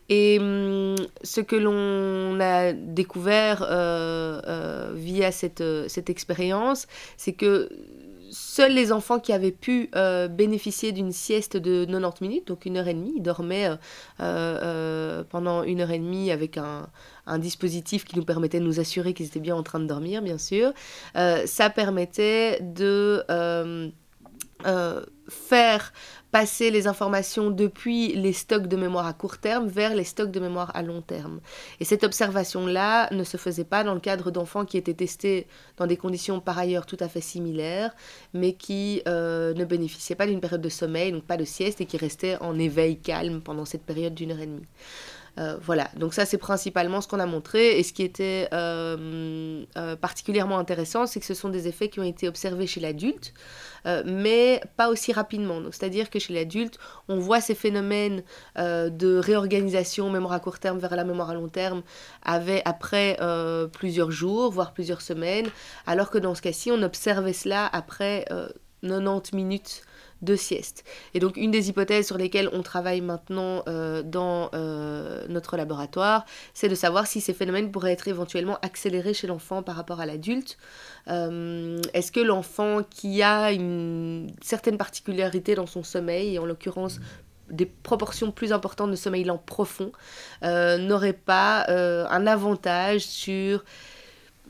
Et 0.08 0.38
hum, 0.38 0.96
ce 1.22 1.40
que 1.40 1.56
l'on 1.56 2.38
a 2.40 2.72
découvert 2.72 3.66
euh, 3.68 4.92
via 4.94 5.32
cette, 5.32 5.64
cette 5.88 6.10
expérience, 6.10 6.86
c'est 7.16 7.32
que 7.32 7.68
seuls 8.30 8.72
les 8.72 8.92
enfants 8.92 9.18
qui 9.18 9.32
avaient 9.32 9.52
pu 9.52 9.90
euh, 9.94 10.28
bénéficier 10.28 10.92
d'une 10.92 11.12
sieste 11.12 11.56
de 11.56 11.84
90 11.84 12.22
minutes, 12.22 12.48
donc 12.48 12.66
une 12.66 12.76
heure 12.76 12.88
et 12.88 12.94
demie, 12.94 13.14
ils 13.16 13.22
dormaient 13.22 13.68
euh, 13.68 13.76
euh, 14.20 15.24
pendant 15.28 15.62
une 15.62 15.80
heure 15.80 15.90
et 15.90 15.98
demie 15.98 16.30
avec 16.30 16.58
un, 16.58 16.88
un, 17.26 17.38
dispositif 17.38 18.04
qui 18.04 18.16
nous 18.16 18.24
permettait 18.24 18.60
de 18.60 18.64
nous 18.64 18.80
assurer 18.80 19.14
qu'ils 19.14 19.26
étaient 19.26 19.40
bien 19.40 19.56
en 19.56 19.62
train 19.62 19.80
de 19.80 19.86
dormir, 19.86 20.22
bien 20.22 20.38
sûr. 20.38 20.72
ça 21.14 21.70
permettait 21.70 22.60
de 22.60 23.24
faire 25.28 25.92
passer 26.30 26.70
les 26.70 26.86
informations 26.86 27.50
depuis 27.50 28.14
les 28.14 28.32
stocks 28.32 28.66
de 28.66 28.76
mémoire 28.76 29.06
à 29.06 29.12
court 29.12 29.38
terme 29.38 29.66
vers 29.66 29.94
les 29.94 30.04
stocks 30.04 30.30
de 30.30 30.40
mémoire 30.40 30.70
à 30.74 30.82
long 30.82 31.00
terme. 31.00 31.40
Et 31.80 31.84
cette 31.84 32.04
observation-là 32.04 33.08
ne 33.12 33.24
se 33.24 33.36
faisait 33.36 33.64
pas 33.64 33.84
dans 33.84 33.94
le 33.94 34.00
cadre 34.00 34.30
d'enfants 34.30 34.64
qui 34.64 34.76
étaient 34.76 34.94
testés 34.94 35.46
dans 35.76 35.86
des 35.86 35.96
conditions 35.96 36.40
par 36.40 36.58
ailleurs 36.58 36.86
tout 36.86 36.98
à 37.00 37.08
fait 37.08 37.20
similaires, 37.20 37.94
mais 38.34 38.52
qui 38.52 39.02
euh, 39.08 39.54
ne 39.54 39.64
bénéficiaient 39.64 40.16
pas 40.16 40.26
d'une 40.26 40.40
période 40.40 40.60
de 40.60 40.68
sommeil, 40.68 41.12
donc 41.12 41.24
pas 41.24 41.36
de 41.36 41.44
sieste, 41.44 41.80
et 41.80 41.86
qui 41.86 41.96
restaient 41.96 42.36
en 42.40 42.58
éveil 42.58 42.98
calme 42.98 43.40
pendant 43.40 43.64
cette 43.64 43.82
période 43.82 44.14
d'une 44.14 44.32
heure 44.32 44.40
et 44.40 44.46
demie. 44.46 44.66
Euh, 45.38 45.56
voilà, 45.60 45.88
donc 45.96 46.14
ça 46.14 46.24
c'est 46.24 46.38
principalement 46.38 47.00
ce 47.00 47.08
qu'on 47.08 47.20
a 47.20 47.26
montré. 47.26 47.78
Et 47.78 47.82
ce 47.82 47.92
qui 47.92 48.02
était 48.02 48.48
euh, 48.52 49.64
euh, 49.76 49.96
particulièrement 49.96 50.58
intéressant, 50.58 51.06
c'est 51.06 51.20
que 51.20 51.26
ce 51.26 51.34
sont 51.34 51.48
des 51.48 51.68
effets 51.68 51.88
qui 51.88 52.00
ont 52.00 52.04
été 52.04 52.28
observés 52.28 52.66
chez 52.66 52.80
l'adulte, 52.80 53.32
mais 54.04 54.60
pas 54.76 54.90
aussi 54.90 55.12
rapidement. 55.12 55.62
C'est-à-dire 55.70 56.10
que 56.10 56.18
chez 56.18 56.34
l'adulte, 56.34 56.78
on 57.08 57.18
voit 57.18 57.40
ces 57.40 57.54
phénomènes 57.54 58.22
de 58.56 59.18
réorganisation 59.18 60.10
mémoire 60.10 60.34
à 60.34 60.40
court 60.40 60.58
terme 60.58 60.78
vers 60.78 60.94
la 60.94 61.04
mémoire 61.04 61.30
à 61.30 61.34
long 61.34 61.48
terme 61.48 61.82
après 62.22 63.16
plusieurs 63.72 64.10
jours, 64.10 64.52
voire 64.52 64.74
plusieurs 64.74 65.00
semaines, 65.00 65.48
alors 65.86 66.10
que 66.10 66.18
dans 66.18 66.34
ce 66.34 66.42
cas-ci, 66.42 66.70
on 66.70 66.82
observait 66.82 67.32
cela 67.32 67.66
après 67.66 68.26
90 68.82 69.34
minutes 69.34 69.82
de 70.22 70.36
sieste. 70.36 70.84
Et 71.14 71.20
donc 71.20 71.36
une 71.36 71.50
des 71.50 71.68
hypothèses 71.68 72.06
sur 72.06 72.18
lesquelles 72.18 72.50
on 72.52 72.62
travaille 72.62 73.00
maintenant 73.00 73.62
euh, 73.68 74.02
dans 74.02 74.50
euh, 74.54 75.24
notre 75.28 75.56
laboratoire, 75.56 76.24
c'est 76.54 76.68
de 76.68 76.74
savoir 76.74 77.06
si 77.06 77.20
ces 77.20 77.34
phénomènes 77.34 77.70
pourraient 77.70 77.92
être 77.92 78.08
éventuellement 78.08 78.58
accélérés 78.62 79.14
chez 79.14 79.26
l'enfant 79.26 79.62
par 79.62 79.76
rapport 79.76 80.00
à 80.00 80.06
l'adulte. 80.06 80.58
Euh, 81.08 81.80
est-ce 81.94 82.10
que 82.12 82.20
l'enfant 82.20 82.82
qui 82.88 83.22
a 83.22 83.52
une 83.52 84.30
certaine 84.42 84.76
particularité 84.76 85.54
dans 85.54 85.66
son 85.66 85.84
sommeil, 85.84 86.34
et 86.34 86.38
en 86.38 86.46
l'occurrence 86.46 87.00
des 87.50 87.66
proportions 87.66 88.30
plus 88.30 88.52
importantes 88.52 88.90
de 88.90 88.96
sommeil 88.96 89.24
lent 89.24 89.38
profond, 89.38 89.90
n'aurait 90.42 91.14
pas 91.14 91.64
un 91.66 92.26
avantage 92.26 93.00
sur 93.06 93.64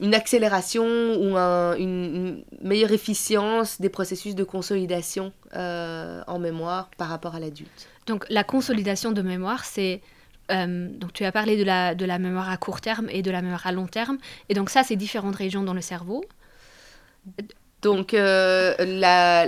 une 0.00 0.14
accélération 0.14 0.84
ou 0.84 1.36
une, 1.36 2.44
meilleure 2.62 2.92
efficience 2.92 3.80
des 3.80 3.88
processus 3.88 4.34
de 4.34 4.44
consolidation 4.44 5.32
euh, 5.54 6.22
en 6.26 6.38
mémoire 6.38 6.90
par 6.96 7.08
rapport 7.08 7.34
à 7.34 7.40
l'adulte. 7.40 7.88
Donc 8.06 8.24
la 8.30 8.44
consolidation 8.44 9.12
de 9.12 9.22
mémoire, 9.22 9.64
c'est... 9.64 10.00
Euh, 10.50 10.88
donc 10.88 11.12
tu 11.12 11.24
as 11.24 11.32
parlé 11.32 11.58
de 11.58 11.64
la, 11.64 11.94
de 11.94 12.06
la 12.06 12.18
mémoire 12.18 12.48
à 12.48 12.56
court 12.56 12.80
terme 12.80 13.08
et 13.10 13.20
de 13.20 13.30
la 13.30 13.42
mémoire 13.42 13.66
à 13.66 13.72
long 13.72 13.86
terme. 13.86 14.18
Et 14.48 14.54
donc 14.54 14.70
ça, 14.70 14.82
c'est 14.82 14.96
différentes 14.96 15.36
régions 15.36 15.62
dans 15.62 15.74
le 15.74 15.82
cerveau. 15.82 16.24
Donc, 17.82 18.12
euh, 18.12 18.74
la, 18.78 19.46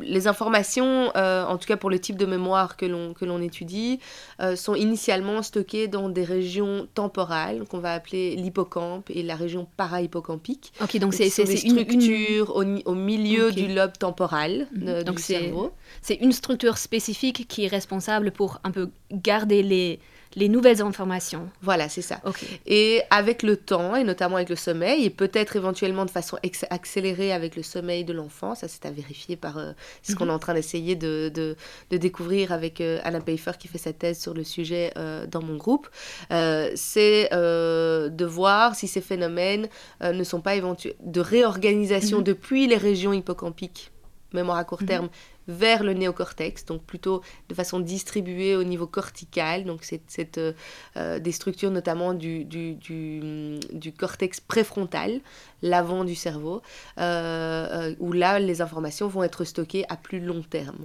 les 0.00 0.26
informations, 0.26 1.12
euh, 1.16 1.44
en 1.44 1.56
tout 1.56 1.68
cas 1.68 1.76
pour 1.76 1.88
le 1.88 2.00
type 2.00 2.16
de 2.16 2.26
mémoire 2.26 2.76
que 2.76 2.86
l'on 2.86 3.42
étudie, 3.42 4.00
euh, 4.40 4.56
sont 4.56 4.74
initialement 4.74 5.42
stockées 5.42 5.86
dans 5.86 6.08
des 6.08 6.24
régions 6.24 6.88
temporales 6.94 7.64
qu'on 7.66 7.78
va 7.78 7.94
appeler 7.94 8.34
l'hippocampe 8.34 9.08
et 9.10 9.22
la 9.22 9.36
région 9.36 9.68
para-hippocampique. 9.76 10.72
Ok, 10.80 10.98
donc 10.98 11.14
c'est 11.14 11.44
des 11.44 11.56
structures 11.56 12.56
Au, 12.56 12.94
milieu 12.94 13.52
du 13.52 13.68
lobe 13.68 13.96
temporal 13.96 14.66
mhm. 14.72 15.04
du 15.04 15.22
cerveau. 15.22 15.72
C'est 16.02 16.16
une 16.16 16.32
structure 16.32 16.76
spécifique 16.76 17.46
qui 17.46 17.64
est 17.64 17.68
responsable 17.68 18.32
pour 18.32 18.60
un 18.64 18.72
peu 18.72 18.90
garder 19.12 19.62
les 19.62 20.00
les 20.36 20.48
nouvelles 20.48 20.80
informations. 20.80 21.48
Voilà, 21.60 21.88
c'est 21.88 22.02
ça. 22.02 22.20
Et 22.66 23.02
avec 23.10 23.42
le 23.42 23.56
temps, 23.56 23.96
et 23.96 24.04
notamment 24.04 24.36
avec 24.36 24.48
le 24.48 24.56
sommeil, 24.56 25.04
et 25.04 25.10
peut-être 25.10 25.56
éventuellement 25.56 26.04
de 26.04 26.10
façon 26.10 26.38
accélérée 26.70 27.32
avec 27.32 27.56
le 27.56 27.62
sommeil 27.62 28.04
de 28.04 28.12
l'enfant, 28.12 28.54
ça 28.54 28.68
c'est 28.68 28.86
à 28.86 28.90
vérifier 28.90 29.36
par 29.36 29.58
euh, 29.58 29.72
ce 30.02 30.14
qu'on 30.14 30.24
mhm. 30.24 30.30
est 30.30 30.34
en 30.34 30.38
train 30.38 30.54
d'essayer 30.54 30.94
de, 30.94 31.30
de, 31.34 31.56
découvrir 31.96 32.52
avec 32.52 32.80
euh, 32.80 33.00
Alain 33.02 33.20
Peifer 33.20 33.52
qui 33.58 33.68
fait 33.68 33.78
sa 33.78 33.92
thèse 33.92 34.20
sur 34.20 34.34
le 34.34 34.44
sujet 34.44 34.92
euh, 34.96 35.26
dans 35.26 35.42
mon 35.42 35.56
groupe, 35.56 35.88
c'est 36.30 37.28
de 37.30 38.24
voir 38.24 38.74
si 38.74 38.86
ces 38.86 39.00
phénomènes 39.00 39.68
ne 40.02 40.24
sont 40.24 40.40
pas 40.40 40.54
éventuels 40.54 40.94
de 41.00 41.20
réorganisation 41.20 42.18
mhm. 42.18 42.24
depuis 42.24 42.66
les 42.66 42.76
régions 42.76 43.12
hippocampiques 43.12 43.90
mémoire 44.32 44.58
à 44.58 44.64
court 44.64 44.82
mhm. 44.82 44.88
terme, 44.88 45.08
vers 45.48 45.82
le 45.82 45.92
néocortex, 45.92 46.64
donc 46.64 46.82
plutôt 46.82 47.22
de 47.48 47.54
façon 47.54 47.80
distribuée 47.80 48.56
au 48.56 48.64
niveau 48.64 48.86
cortical. 48.86 49.64
Donc 49.64 49.80
c'est 49.82 50.38
euh, 50.38 50.52
euh, 50.96 51.18
des 51.18 51.32
structures 51.32 51.70
notamment 51.70 52.14
du, 52.14 52.44
du, 52.44 52.74
du, 52.74 53.92
cortex 53.92 54.40
préfrontal, 54.40 55.20
l'avant 55.62 56.04
du 56.04 56.14
cerveau, 56.14 56.62
euh, 56.98 57.94
où 57.98 58.12
là 58.12 58.38
les 58.38 58.62
informations 58.62 59.08
vont 59.08 59.22
être 59.22 59.44
stockées 59.44 59.84
à 59.88 59.96
plus 59.96 60.20
long 60.20 60.42
terme. 60.42 60.78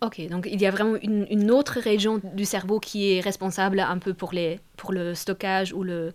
Ok, 0.00 0.26
donc 0.28 0.48
il 0.50 0.60
y 0.60 0.66
a 0.66 0.70
vraiment 0.70 0.96
une, 1.02 1.26
une, 1.28 1.50
autre 1.50 1.80
région 1.80 2.20
du 2.22 2.44
cerveau 2.44 2.78
qui 2.78 3.12
est 3.12 3.20
responsable 3.20 3.80
un 3.80 3.98
peu 3.98 4.14
pour, 4.14 4.32
les, 4.32 4.60
pour 4.76 4.92
le 4.92 5.12
stockage 5.16 5.72
ou 5.72 5.82
le, 5.82 6.12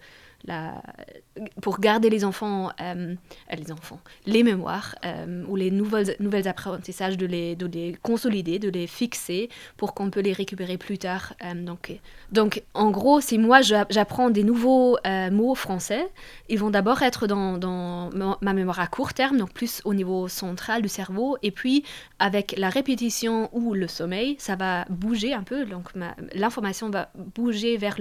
pour 1.62 1.79
garder 1.79 2.09
les 2.09 2.25
enfants, 2.25 2.69
euh, 2.81 3.15
euh, 3.51 3.55
les 3.55 3.71
enfants, 3.71 4.00
les 4.25 4.43
mémoires 4.43 4.95
euh, 5.05 5.43
ou 5.47 5.55
les 5.55 5.71
nouvelles, 5.71 6.15
nouvelles 6.19 6.47
apprentissages, 6.47 7.17
de 7.17 7.25
les, 7.25 7.55
de 7.55 7.65
les 7.65 7.95
consolider, 8.01 8.59
de 8.59 8.69
les 8.69 8.88
fixer 8.88 9.50
pour 9.77 9.93
qu'on 9.93 10.09
peut 10.09 10.19
les 10.19 10.33
récupérer 10.33 10.77
plus 10.77 10.97
tard. 10.97 11.33
donc, 11.55 12.00
donc, 12.31 12.63
en 12.73 12.91
gros, 12.91 13.21
si 13.21 13.38
moi 13.38 13.62
j'apprends 13.62 14.29
des 14.29 14.43
nouveaux 14.43 14.97
mots 15.31 15.55
français, 15.55 16.07
ils 16.50 16.59
vont 16.59 16.69
d'abord 16.69 17.01
être 17.03 17.27
dans, 17.27 17.57
dans, 17.57 18.09
ma 18.41 18.53
mémoire 18.53 18.79
à 18.79 18.88
court 18.88 19.13
terme, 19.13 19.38
donc 19.38 19.53
plus 19.53 19.81
au 19.85 19.93
niveau 19.93 20.27
central 20.27 20.81
du 20.81 20.89
cerveau, 20.89 21.38
et 21.41 21.51
puis 21.51 21.83
avec 22.19 22.55
la 22.57 22.69
répétition 22.69 23.50
ou 23.53 23.73
le 23.73 23.88
sommeil, 23.88 24.35
ça 24.39 24.55
va 24.55 24.85
bouger 24.89 25.33
un 25.33 25.43
peu, 25.43 25.65
donc 25.65 25.89
l'information 26.33 26.89
va 26.89 27.09
bouger 27.35 27.77
vers 27.77 27.97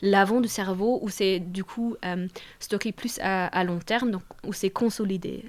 l'avant 0.00 0.40
du 0.40 0.48
cerveau 0.48 1.00
où 1.02 1.08
c'est 1.08 1.40
du 1.40 1.64
coup 1.64 1.81
euh, 2.04 2.26
stocker 2.60 2.92
plus 2.92 3.18
à, 3.22 3.64
long 3.64 3.78
terme, 3.78 4.10
donc, 4.10 4.22
où 4.46 4.52
c'est 4.52 4.70
consolidé. 4.70 5.44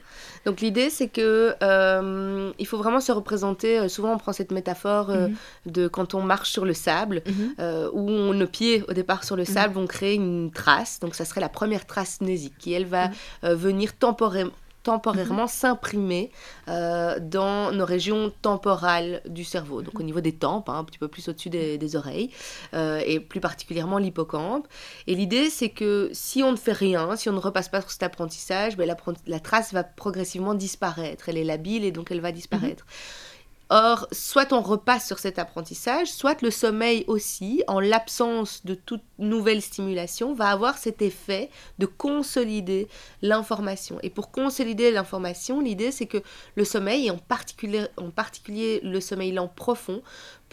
Donc 0.45 0.61
l'idée, 0.61 0.89
c'est 0.89 1.07
que 1.07 1.55
euh, 1.61 2.51
il 2.59 2.67
faut 2.67 2.77
vraiment 2.77 2.99
se 2.99 3.11
représenter. 3.11 3.79
Euh, 3.79 3.87
souvent, 3.87 4.13
on 4.13 4.17
prend 4.17 4.33
cette 4.33 4.51
métaphore 4.51 5.09
mhm. 5.09 5.35
de 5.65 5.87
quand 5.87 6.13
on 6.13 6.21
marche 6.21 6.51
sur 6.51 6.65
le 6.65 6.73
sable, 6.73 7.21
mhm. 7.25 7.89
où 7.93 8.33
nos 8.33 8.47
pieds, 8.47 8.83
au 8.87 8.93
départ 8.93 9.23
sur 9.23 9.35
le 9.35 9.43
mhm. 9.43 9.53
sable, 9.53 9.73
vont 9.73 9.87
créer 9.87 10.15
une 10.15 10.51
trace. 10.51 10.99
Donc 10.99 11.15
ça 11.15 11.25
serait 11.25 11.41
la 11.41 11.49
première 11.49 11.85
trace 11.85 12.21
mnésique, 12.21 12.57
qui 12.57 12.73
elle 12.73 12.85
va 12.85 13.09
venir 13.43 13.93
temporairement 13.95 14.51
temporairement 14.83 15.43
mhm. 15.43 15.47
s'imprimer 15.47 16.31
euh, 16.67 17.17
dans 17.19 17.71
nos 17.71 17.85
régions 17.85 18.31
temporales 18.41 19.21
du 19.27 19.43
cerveau, 19.43 19.81
donc 19.81 19.99
au 19.99 20.03
niveau 20.03 20.21
des 20.21 20.33
tempes, 20.33 20.69
hein, 20.69 20.77
un 20.77 20.83
petit 20.83 20.99
peu 20.99 21.07
plus 21.07 21.27
au-dessus 21.29 21.49
des, 21.49 21.95
oreilles, 21.95 22.29
euh, 22.73 23.01
et 23.05 23.19
plus 23.19 23.39
particulièrement 23.39 23.97
l'hippocampe. 23.97 24.67
Et 25.07 25.15
l'idée, 25.15 25.49
c'est 25.49 25.69
que 25.69 26.09
si 26.13 26.43
on 26.43 26.51
ne 26.51 26.57
fait 26.57 26.73
rien, 26.73 27.15
si 27.15 27.29
on 27.29 27.33
ne 27.33 27.39
repasse 27.39 27.69
pas 27.69 27.81
sur 27.81 27.91
cet 27.91 28.03
apprentissage, 28.03 28.77
ben, 28.77 28.93
la 29.27 29.39
trace 29.39 29.73
va 29.73 29.83
progressivement 29.83 30.53
disparaître. 30.53 31.29
Elle 31.29 31.37
est 31.37 31.43
labile 31.43 31.83
et 31.83 31.91
donc 31.91 32.11
elle 32.11 32.21
va 32.21 32.31
disparaître. 32.31 32.85
Mhm. 32.85 33.32
Or, 33.75 34.05
soit 34.11 34.53
on 34.53 34.61
repasse 34.61 35.07
sur 35.07 35.17
cet 35.17 35.39
apprentissage, 35.39 36.11
soit 36.11 36.43
le 36.43 36.51
sommeil 36.51 37.05
aussi, 37.07 37.63
en 37.67 37.79
l'absence 37.79 38.63
de 38.65 38.75
toute 38.75 39.01
nouvelle 39.17 39.63
stimulation, 39.63 40.35
va 40.35 40.49
avoir 40.49 40.77
cet 40.77 41.01
effet 41.01 41.49
de 41.79 41.87
consolider 41.87 42.87
l'information. 43.23 43.97
Et 44.03 44.11
pour 44.11 44.29
consolider 44.29 44.91
l'information, 44.91 45.59
l'idée 45.59 45.89
c'est 45.89 46.05
que 46.05 46.21
le 46.53 46.65
sommeil, 46.65 47.07
et 47.07 47.09
en 47.09 47.17
particulier, 47.17 47.87
en 47.97 48.11
particulier 48.11 48.79
le 48.83 49.01
sommeil 49.01 49.31
lent 49.31 49.47
profond, 49.47 50.03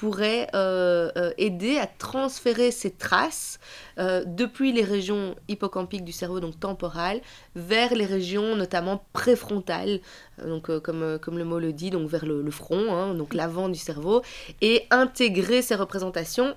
pourrait 0.01 0.49
euh, 0.55 1.11
euh, 1.19 1.31
aider 1.37 1.77
à 1.77 1.87
transférer 1.87 2.71
ces 2.71 2.91
traces 2.91 3.61
euh, 3.99 4.25
depuis 4.27 4.73
les 4.73 4.83
régions 4.83 5.35
hippocampiques 5.47 6.07
du 6.07 6.13
cerveau, 6.13 6.41
donc 6.41 6.59
temporales, 6.59 7.21
vers 7.55 7.95
les 7.95 8.07
régions 8.07 8.57
notamment 8.57 9.05
préfrontales, 9.13 10.01
donc 10.43 10.75
comme, 10.81 11.19
comme 11.19 11.37
le 11.37 11.45
mot 11.45 11.59
le 11.59 11.75
dit, 11.75 11.91
donc 11.91 12.09
vers 12.09 12.25
le, 12.25 12.51
front, 12.51 12.97
hein, 12.97 13.13
donc 13.13 13.35
l'avant 13.35 13.69
du 13.69 13.79
cerveau, 13.79 14.23
et 14.63 14.87
intégrer 14.91 15.61
ces 15.61 15.75
représentations 15.75 16.57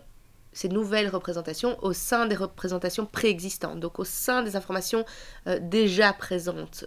ces 0.56 0.70
nouvelles 0.70 1.10
représentations 1.10 1.84
au 1.84 1.94
sein 1.94 2.28
des 2.28 2.36
représentations 2.36 3.08
préexistantes, 3.08 3.80
donc 3.80 3.98
au 3.98 4.04
sein 4.04 4.44
des 4.44 4.56
informations 4.56 5.04
déjà 5.62 6.14
présentes. 6.14 6.86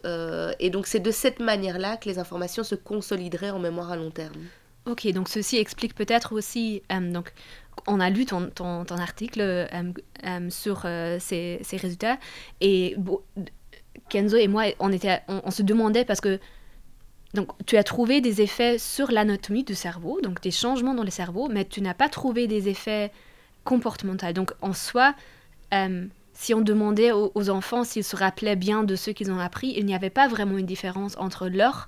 et 0.60 0.70
donc 0.70 0.86
c'est 0.86 1.00
de 1.00 1.10
cette 1.10 1.40
manière-là 1.40 1.96
que 1.96 2.08
les 2.08 2.20
informations 2.20 2.62
se 2.62 2.76
consolideraient 2.76 3.50
en 3.50 3.58
mémoire 3.58 3.90
à 3.90 3.96
long 3.96 4.12
terme. 4.12 4.40
Ok, 4.86 5.08
donc 5.08 5.28
ceci 5.28 5.56
explique 5.56 5.96
peut-être 5.96 6.32
aussi, 6.32 6.80
euh, 6.92 7.10
donc 7.10 7.32
on 7.88 7.98
a 7.98 8.08
lu 8.08 8.24
ton, 8.24 8.50
article 8.90 9.40
euh, 9.40 9.66
euh, 10.24 10.48
sur 10.48 10.82
ces, 11.18 11.60
résultats 11.72 12.18
et 12.60 12.96
Kenzo 14.08 14.36
et 14.36 14.46
moi, 14.46 14.66
on, 14.78 14.92
était, 14.92 15.22
on, 15.26 15.50
se 15.50 15.62
demandait 15.62 16.04
parce 16.04 16.20
que 16.20 16.38
donc, 17.34 17.50
tu 17.66 17.76
as 17.76 17.82
trouvé 17.82 18.20
des 18.20 18.40
effets 18.42 18.78
sur 18.78 19.10
l'anatomie 19.10 19.64
du 19.64 19.74
cerveau, 19.74 20.20
donc 20.20 20.40
des 20.40 20.52
changements 20.52 20.94
dans 20.94 21.02
le 21.02 21.10
cerveau, 21.10 21.48
mais 21.48 21.64
tu 21.64 21.80
n'as 21.80 21.92
pas 21.92 22.08
trouvé 22.08 22.46
des 22.46 22.68
effets 22.68 23.10
comportementaux. 23.64 24.32
Donc, 24.32 24.52
en 24.62 24.72
soi, 24.72 25.14
si 26.32 26.54
on 26.54 26.60
demandait 26.60 27.10
aux, 27.12 27.50
enfants 27.50 27.82
s'ils 27.82 28.04
se 28.04 28.14
rappelaient 28.14 28.56
bien 28.56 28.84
de 28.84 28.94
ce 28.94 29.10
qu'ils 29.10 29.32
ont 29.32 29.40
appris, 29.40 29.74
il 29.76 29.84
n'y 29.84 29.94
avait 29.94 30.10
pas 30.10 30.28
vraiment 30.28 30.56
une 30.56 30.66
différence 30.66 31.16
entre 31.18 31.48
leur, 31.48 31.86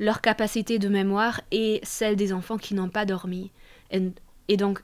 leur 0.00 0.22
capacité 0.22 0.80
de 0.80 0.88
mémoire 0.88 1.40
et 1.52 1.78
celle 1.84 2.16
des 2.16 2.32
enfants 2.32 2.58
qui 2.58 2.74
n'ont 2.74 2.88
pas 2.88 3.04
dormi. 3.04 3.52
Et, 3.92 4.56
donc... 4.56 4.82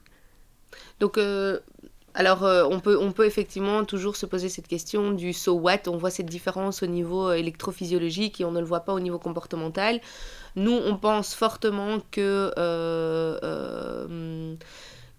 Donc, 0.99 1.17
euh, 1.17 1.59
alors, 2.13 2.43
euh, 2.43 2.65
on, 2.69 2.79
peut, 2.79 2.97
on 3.01 3.11
peut 3.11 3.25
effectivement 3.25 3.83
toujours 3.83 4.15
se 4.15 4.27
poser 4.27 4.47
cette 4.47 4.67
question 4.67 5.11
du 5.11 5.33
so 5.33 5.53
what. 5.53 5.87
On 5.87 5.97
voit 5.97 6.11
cette 6.11 6.27
différence 6.27 6.83
au 6.83 6.85
niveau 6.85 7.29
euh, 7.29 7.33
électrophysiologique 7.33 8.39
et 8.39 8.45
on 8.45 8.51
ne 8.51 8.59
le 8.59 8.65
voit 8.65 8.81
pas 8.81 8.93
au 8.93 8.99
niveau 8.99 9.17
comportemental. 9.17 10.01
Nous, 10.55 10.71
on 10.71 10.97
pense 10.97 11.33
fortement 11.33 11.97
que 12.11 12.51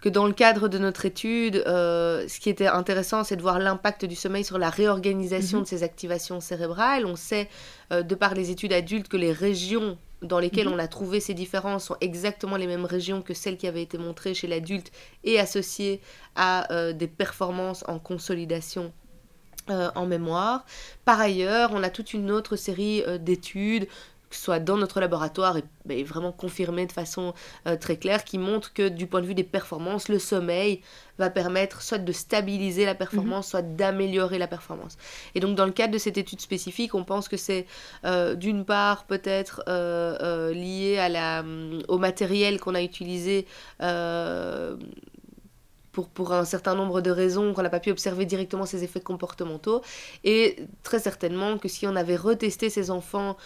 que 0.01 0.09
dans 0.09 0.27
le 0.27 0.33
cadre 0.33 0.69
de 0.69 0.77
notre 0.77 1.05
étude, 1.05 1.57
euh, 1.67 2.25
ce 2.27 2.39
qui 2.39 2.49
était 2.49 2.67
intéressant, 2.67 3.23
c'est 3.23 3.35
de 3.35 3.41
voir 3.41 3.59
l'impact 3.59 4.05
du 4.05 4.15
sommeil 4.15 4.45
sur 4.45 4.57
la 4.57 4.69
réorganisation 4.69 5.57
mhm. 5.57 5.63
de 5.65 5.69
ces 5.69 5.83
activations 5.83 6.39
cérébrales. 6.39 7.05
On 7.05 7.15
sait, 7.15 7.49
euh, 7.91 8.01
de 8.01 8.15
par 8.15 8.33
les 8.33 8.49
études 8.49 8.71
adultes, 8.71 9.09
que 9.09 9.17
les 9.17 9.33
régions 9.33 9.97
dans 10.21 10.39
lesquelles 10.39 10.67
mhm. 10.67 10.75
on 10.75 10.79
a 10.79 10.87
trouvé 10.87 11.19
ces 11.19 11.33
différences 11.33 11.85
sont 11.85 11.97
exactement 11.99 12.55
les 12.55 12.67
mêmes 12.67 12.85
régions 12.85 13.21
que 13.21 13.33
celles 13.33 13.57
qui 13.57 13.67
avaient 13.67 13.81
été 13.81 13.97
montrées 13.97 14.33
chez 14.33 14.47
l'adulte 14.47 14.91
et 15.25 15.39
associées 15.39 16.01
à 16.35 16.71
euh, 16.71 16.93
des 16.93 17.07
performances 17.07 17.83
en 17.87 17.99
consolidation 17.99 18.93
en 19.93 20.07
mémoire. 20.07 20.65
Par 21.05 21.19
ailleurs, 21.19 21.69
on 21.75 21.83
a 21.83 21.91
toute 21.91 22.15
une 22.15 22.31
autre 22.31 22.55
série 22.55 23.03
d'études 23.19 23.87
que 24.29 24.35
ce 24.35 24.43
soit 24.43 24.59
dans 24.59 24.77
notre 24.77 24.99
laboratoire 24.99 25.57
et, 25.57 25.63
ben, 25.85 26.03
vraiment 26.03 26.31
confirmé 26.31 26.85
de 26.85 26.91
façon 26.91 27.33
euh, 27.67 27.75
très 27.75 27.97
claire, 27.97 28.23
qui 28.23 28.37
montre 28.37 28.73
que 28.73 28.87
du 28.87 29.07
point 29.07 29.21
de 29.21 29.25
vue 29.25 29.35
des 29.35 29.43
performances, 29.43 30.09
le 30.09 30.19
sommeil 30.19 30.81
va 31.17 31.29
permettre 31.29 31.81
soit 31.81 31.97
de 31.97 32.11
stabiliser 32.11 32.85
la 32.85 32.95
performance, 32.95 33.47
mhm. 33.47 33.51
soit 33.51 33.61
d'améliorer 33.61 34.37
la 34.37 34.47
performance. 34.47 34.97
Et 35.35 35.39
donc 35.39 35.55
dans 35.55 35.65
le 35.65 35.71
cadre 35.71 35.93
de 35.93 35.97
cette 35.97 36.17
étude 36.17 36.41
spécifique, 36.41 36.95
on 36.95 37.03
pense 37.03 37.27
que 37.27 37.37
c'est 37.37 37.65
euh, 38.05 38.35
d'une 38.35 38.65
part 38.65 39.05
peut-être 39.05 39.63
euh, 39.67 40.53
lié 40.53 40.97
à 40.97 41.09
la, 41.09 41.43
au 41.87 41.97
matériel 41.97 42.59
qu'on 42.59 42.75
a 42.75 42.81
utilisé 42.81 43.45
pour, 45.99 46.09
pour 46.09 46.33
un 46.33 46.45
certain 46.45 46.75
nombre 46.75 47.01
de 47.01 47.11
raisons 47.11 47.53
qu'on 47.53 47.61
n'a 47.61 47.69
pas 47.69 47.79
pu 47.79 47.91
observer 47.91 48.25
directement 48.25 48.65
ces 48.65 48.83
effets 48.83 48.99
comportementaux. 48.99 49.81
Et 50.23 50.57
très 50.83 50.99
certainement 50.99 51.57
que 51.57 51.67
si 51.67 51.87
on 51.87 51.95
avait 51.95 52.15
retesté 52.15 52.69
ces 52.69 52.91
enfants 52.91 53.37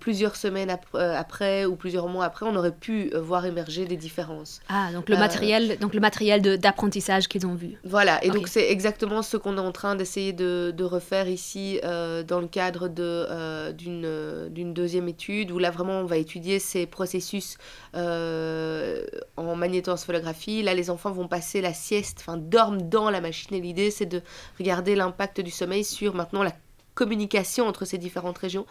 plusieurs 0.00 0.36
semaines 0.36 0.76
après 0.94 1.64
ou 1.64 1.76
plusieurs 1.76 2.08
mois 2.08 2.24
après, 2.24 2.46
on 2.46 2.54
aurait 2.56 2.74
pu 2.74 3.10
voir 3.14 3.46
émerger 3.46 3.84
des 3.84 3.96
différences. 3.96 4.60
Ah, 4.68 4.92
donc 4.92 5.08
le 5.08 5.16
matériel, 5.16 5.78
donc 5.78 5.94
le 5.94 6.00
matériel 6.00 6.42
d'apprentissage 6.58 7.28
qu'ils 7.28 7.46
ont 7.46 7.54
vu. 7.54 7.78
Voilà, 7.84 8.22
et 8.24 8.30
donc 8.30 8.48
c'est 8.48 8.70
exactement 8.70 9.22
ce 9.22 9.36
qu'on 9.36 9.56
est 9.56 9.60
en 9.60 9.72
train 9.72 9.94
d'essayer 9.94 10.32
de, 10.32 10.72
de, 10.76 10.84
refaire 10.84 11.28
ici 11.28 11.80
dans 11.82 12.40
le 12.40 12.48
cadre 12.48 12.88
d'une 12.88 14.72
deuxième 14.74 15.08
étude 15.08 15.50
où 15.50 15.58
là 15.58 15.70
vraiment 15.70 16.00
on 16.00 16.04
va 16.04 16.16
étudier 16.16 16.58
ces 16.58 16.86
processus 16.86 17.56
euh, 17.94 19.04
en 19.36 19.54
magnétoencéphalographie. 19.54 20.62
Là, 20.62 20.74
les 20.74 20.90
enfants 20.90 21.10
vont 21.10 21.28
passer 21.28 21.60
la 21.60 21.72
sieste, 21.72 22.01
enfin 22.18 22.36
dorment 22.36 22.82
dans 22.88 23.10
la 23.10 23.20
machine. 23.20 23.54
Et 23.54 23.60
l'idée, 23.60 23.90
c'est 23.90 24.06
de 24.06 24.22
regarder 24.58 24.94
l'impact 24.94 25.40
du 25.40 25.50
sommeil 25.50 25.84
sur 25.84 26.14
maintenant 26.14 26.42
la 26.42 26.52
communication 26.94 27.66
entre 27.66 27.84
ces 27.84 27.98
différentes 27.98 28.38
régions. 28.38 28.66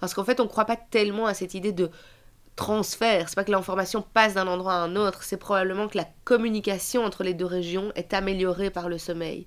Parce 0.00 0.14
qu'en 0.14 0.24
fait, 0.24 0.40
on 0.40 0.44
ne 0.44 0.48
croit 0.48 0.64
pas 0.64 0.76
tellement 0.76 1.26
à 1.26 1.34
cette 1.34 1.54
idée 1.54 1.72
de 1.72 1.90
transfert. 2.56 3.28
C'est 3.28 3.34
pas 3.34 3.44
que 3.44 3.50
l'information 3.52 4.02
passe 4.14 4.34
d'un 4.34 4.48
endroit 4.48 4.72
à 4.72 4.78
un 4.78 4.96
autre, 4.96 5.22
c'est 5.22 5.36
probablement 5.36 5.88
que 5.88 5.98
la 5.98 6.08
communication 6.24 7.04
entre 7.04 7.22
les 7.22 7.34
deux 7.34 7.44
régions 7.44 7.92
est 7.94 8.14
améliorée 8.14 8.70
par 8.70 8.88
le 8.88 8.96
sommeil. 8.96 9.46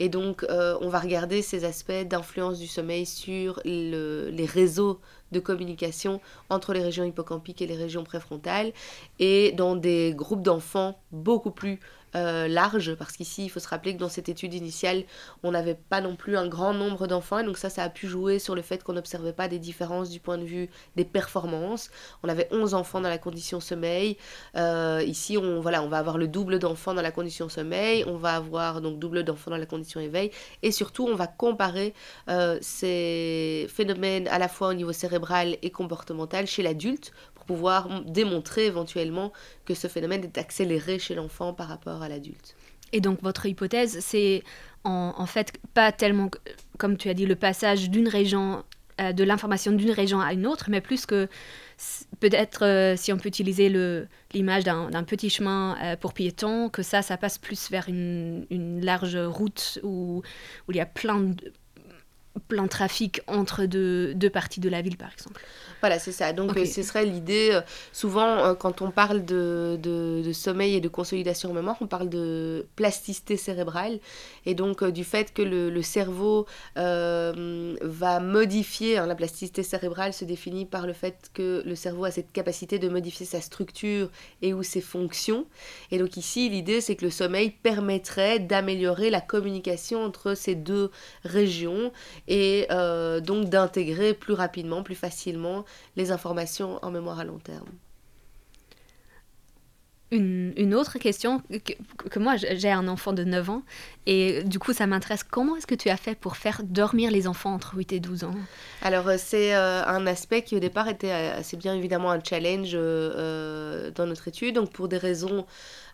Et 0.00 0.08
donc, 0.08 0.42
euh, 0.44 0.76
on 0.80 0.88
va 0.88 0.98
regarder 0.98 1.42
ces 1.42 1.64
aspects 1.64 1.92
d'influence 2.06 2.58
du 2.58 2.66
sommeil 2.66 3.06
sur 3.06 3.60
les 3.64 4.46
réseaux 4.46 5.00
de 5.32 5.40
communication 5.40 6.20
entre 6.50 6.72
les 6.72 6.82
régions 6.82 7.04
hippocampiques 7.04 7.60
et 7.60 7.66
les 7.66 7.76
régions 7.76 8.04
préfrontales, 8.04 8.72
et 9.18 9.52
dans 9.52 9.76
des 9.76 10.14
groupes 10.14 10.42
d'enfants 10.42 10.98
beaucoup 11.12 11.50
plus 11.50 11.80
euh, 12.16 12.48
large, 12.48 12.94
parce 12.94 13.12
qu'ici, 13.12 13.44
il 13.44 13.48
faut 13.48 13.60
se 13.60 13.68
rappeler 13.68 13.94
que 13.94 14.00
dans 14.00 14.08
cette 14.08 14.28
étude 14.28 14.54
initiale, 14.54 15.04
on 15.42 15.50
n'avait 15.50 15.74
pas 15.74 16.00
non 16.00 16.16
plus 16.16 16.36
un 16.36 16.48
grand 16.48 16.74
nombre 16.74 17.06
d'enfants, 17.06 17.38
et 17.38 17.44
donc 17.44 17.58
ça, 17.58 17.70
ça 17.70 17.82
a 17.82 17.88
pu 17.88 18.06
jouer 18.08 18.38
sur 18.38 18.54
le 18.54 18.62
fait 18.62 18.82
qu'on 18.82 18.94
n'observait 18.94 19.32
pas 19.32 19.48
des 19.48 19.58
différences 19.58 20.10
du 20.10 20.20
point 20.20 20.38
de 20.38 20.44
vue 20.44 20.70
des 20.96 21.04
performances. 21.04 21.90
On 22.22 22.28
avait 22.28 22.48
11 22.50 22.74
enfants 22.74 23.00
dans 23.00 23.08
la 23.08 23.18
condition 23.18 23.60
sommeil. 23.60 24.16
Euh, 24.56 25.02
ici, 25.06 25.36
on, 25.36 25.60
voilà, 25.60 25.82
on 25.82 25.88
va 25.88 25.98
avoir 25.98 26.18
le 26.18 26.28
double 26.28 26.58
d'enfants 26.58 26.94
dans 26.94 27.02
la 27.02 27.12
condition 27.12 27.48
sommeil, 27.48 28.04
on 28.06 28.16
va 28.16 28.36
avoir 28.36 28.80
donc 28.80 28.98
double 28.98 29.22
d'enfants 29.22 29.50
dans 29.50 29.56
la 29.56 29.66
condition 29.66 30.00
éveil, 30.00 30.30
et 30.62 30.72
surtout, 30.72 31.06
on 31.06 31.14
va 31.14 31.26
comparer 31.26 31.94
euh, 32.28 32.58
ces 32.62 33.66
phénomènes 33.68 34.28
à 34.28 34.38
la 34.38 34.48
fois 34.48 34.68
au 34.68 34.74
niveau 34.74 34.92
cérébral 34.92 35.56
et 35.62 35.70
comportemental 35.70 36.46
chez 36.46 36.62
l'adulte 36.62 37.12
pouvoir 37.46 38.02
démontrer 38.04 38.66
éventuellement 38.66 39.32
que 39.64 39.74
ce 39.74 39.88
phénomène 39.88 40.24
est 40.24 40.38
accéléré 40.38 40.98
chez 40.98 41.14
l'enfant 41.14 41.52
par 41.52 41.68
rapport 41.68 42.02
à 42.02 42.08
l'adulte. 42.08 42.56
Et 42.92 43.00
donc 43.00 43.22
votre 43.22 43.46
hypothèse, 43.46 43.98
c'est 44.00 44.42
en, 44.84 45.26
fait 45.26 45.52
pas 45.74 45.90
tellement, 45.90 46.30
comme 46.78 46.96
tu 46.96 47.08
as 47.08 47.14
dit, 47.14 47.26
le 47.26 47.34
passage 47.34 47.90
d'une 47.90 48.08
région, 48.08 48.62
euh, 49.00 49.12
de 49.12 49.24
l'information 49.24 49.72
d'une 49.72 49.90
région 49.90 50.20
à 50.20 50.32
une 50.32 50.46
autre, 50.46 50.66
mais 50.70 50.80
plus 50.80 51.06
que 51.06 51.28
peut-être 52.20 52.64
euh, 52.64 52.96
si 52.96 53.12
on 53.12 53.16
peut 53.16 53.28
utiliser 53.28 53.68
l'image 54.32 54.64
d'un 54.64 55.04
petit 55.04 55.28
chemin 55.28 55.76
euh, 55.82 55.96
pour 55.96 56.12
piétons, 56.12 56.68
que 56.68 56.82
ça, 56.82 57.02
ça 57.02 57.16
passe 57.16 57.38
plus 57.38 57.70
vers 57.70 57.88
une, 57.88 58.46
large 58.80 59.16
route 59.16 59.80
où, 59.82 60.22
où 60.68 60.72
il 60.72 60.76
y 60.76 60.80
a 60.80 60.86
plein 60.86 61.20
de 61.20 61.52
plein 62.48 62.66
trafic 62.66 63.20
entre 63.26 63.64
deux, 63.64 64.14
deux, 64.14 64.30
parties 64.30 64.60
de 64.60 64.68
la 64.68 64.82
ville, 64.82 64.96
par 64.96 65.12
exemple. 65.12 65.42
Voilà, 65.80 65.98
c'est 65.98 66.12
ça. 66.12 66.32
Donc, 66.32 66.56
euh, 66.56 66.64
ce 66.64 66.82
serait 66.82 67.04
l'idée. 67.04 67.50
Euh, 67.52 67.60
souvent, 67.92 68.38
euh, 68.38 68.54
quand 68.54 68.82
on 68.82 68.90
parle 68.90 69.24
de, 69.24 69.78
de, 69.82 70.32
sommeil 70.32 70.74
et 70.74 70.80
de 70.80 70.88
consolidation 70.88 71.50
en 71.50 71.54
mémoire, 71.54 71.76
on 71.80 71.86
parle 71.86 72.08
de 72.08 72.66
plasticité 72.76 73.36
cérébrale. 73.36 73.98
Et 74.46 74.54
donc, 74.54 74.84
du 74.84 75.04
fait 75.04 75.32
que 75.32 75.42
le, 75.42 75.70
le 75.70 75.82
cerveau 75.82 76.46
va 76.74 78.20
modifier. 78.20 78.98
Hein, 78.98 79.06
la 79.06 79.14
plasticité 79.14 79.62
cérébrale 79.62 80.12
se 80.12 80.24
définit 80.24 80.66
par 80.66 80.86
le 80.86 80.92
fait 80.92 81.30
que 81.34 81.62
le 81.64 81.74
cerveau 81.74 82.04
a 82.04 82.10
cette 82.10 82.32
capacité 82.32 82.78
de 82.78 82.88
modifier 82.88 83.26
sa 83.26 83.40
structure 83.40 84.10
et 84.42 84.54
ou 84.54 84.62
ses 84.62 84.80
fonctions. 84.80 85.46
Et 85.90 85.98
donc, 85.98 86.16
ici, 86.16 86.48
l'idée, 86.48 86.80
c'est 86.80 86.96
que 86.96 87.04
le 87.04 87.10
sommeil 87.10 87.50
permettrait 87.50 88.38
d'améliorer 88.38 89.10
la 89.10 89.20
communication 89.20 90.02
entre 90.02 90.34
ces 90.34 90.54
deux 90.54 90.90
régions 91.24 91.92
et 92.28 92.66
donc 93.22 93.48
d'intégrer 93.48 94.14
plus 94.14 94.34
rapidement, 94.34 94.82
plus 94.82 94.94
facilement 94.94 95.64
les 95.96 96.10
informations 96.10 96.78
en 96.82 96.90
mémoire 96.90 97.20
à 97.20 97.24
long 97.24 97.38
terme. 97.38 97.68
Une, 100.12 100.72
autre 100.76 100.98
question, 100.98 101.42
que, 102.10 102.18
moi 102.20 102.36
j'ai 102.36 102.70
un 102.70 102.86
enfant 102.86 103.12
de 103.12 103.24
9 103.24 103.50
ans 103.50 103.62
et 104.06 104.44
du 104.44 104.60
coup 104.60 104.72
ça 104.72 104.86
m'intéresse, 104.86 105.24
comment 105.24 105.56
est-ce 105.56 105.66
que 105.66 105.74
tu 105.74 105.88
as 105.88 105.96
fait 105.96 106.14
pour 106.14 106.36
faire 106.36 106.62
dormir 106.62 107.10
les 107.10 107.26
enfants 107.26 107.52
entre 107.52 107.74
8 107.74 107.92
et 107.92 107.98
12 107.98 108.22
ans? 108.22 108.34
Alors 108.82 109.08
euh, 109.08 109.16
c'est 109.18 109.56
euh, 109.56 109.84
un 109.84 110.06
aspect 110.06 110.42
qui 110.42 110.54
au 110.54 110.60
départ 110.60 110.86
était 110.86 111.10
assez 111.10 111.56
bien 111.56 111.74
évidemment 111.74 112.12
un 112.12 112.22
challenge 112.22 112.70
euh, 112.74 113.90
dans 113.96 114.06
notre 114.06 114.28
étude, 114.28 114.54
donc 114.54 114.70
pour 114.70 114.86
des 114.86 114.98
raisons 114.98 115.44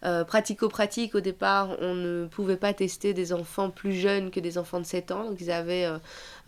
pratico-pratiques 0.02 1.14
au 1.14 1.21
départ 1.21 1.76
on 1.81 1.95
ne 1.95 2.26
pouvait 2.26 2.57
pas 2.57 2.75
tester 2.75 3.14
des 3.14 3.33
enfants 3.33 3.71
plus 3.71 3.95
jeunes 3.95 4.31
que 4.31 4.40
des 4.40 4.59
enfants 4.59 4.81
de 4.81 4.85
7 4.85 5.11
ans, 5.11 5.25
donc 5.25 5.40
ils 5.40 5.50
avaient, 5.50 5.88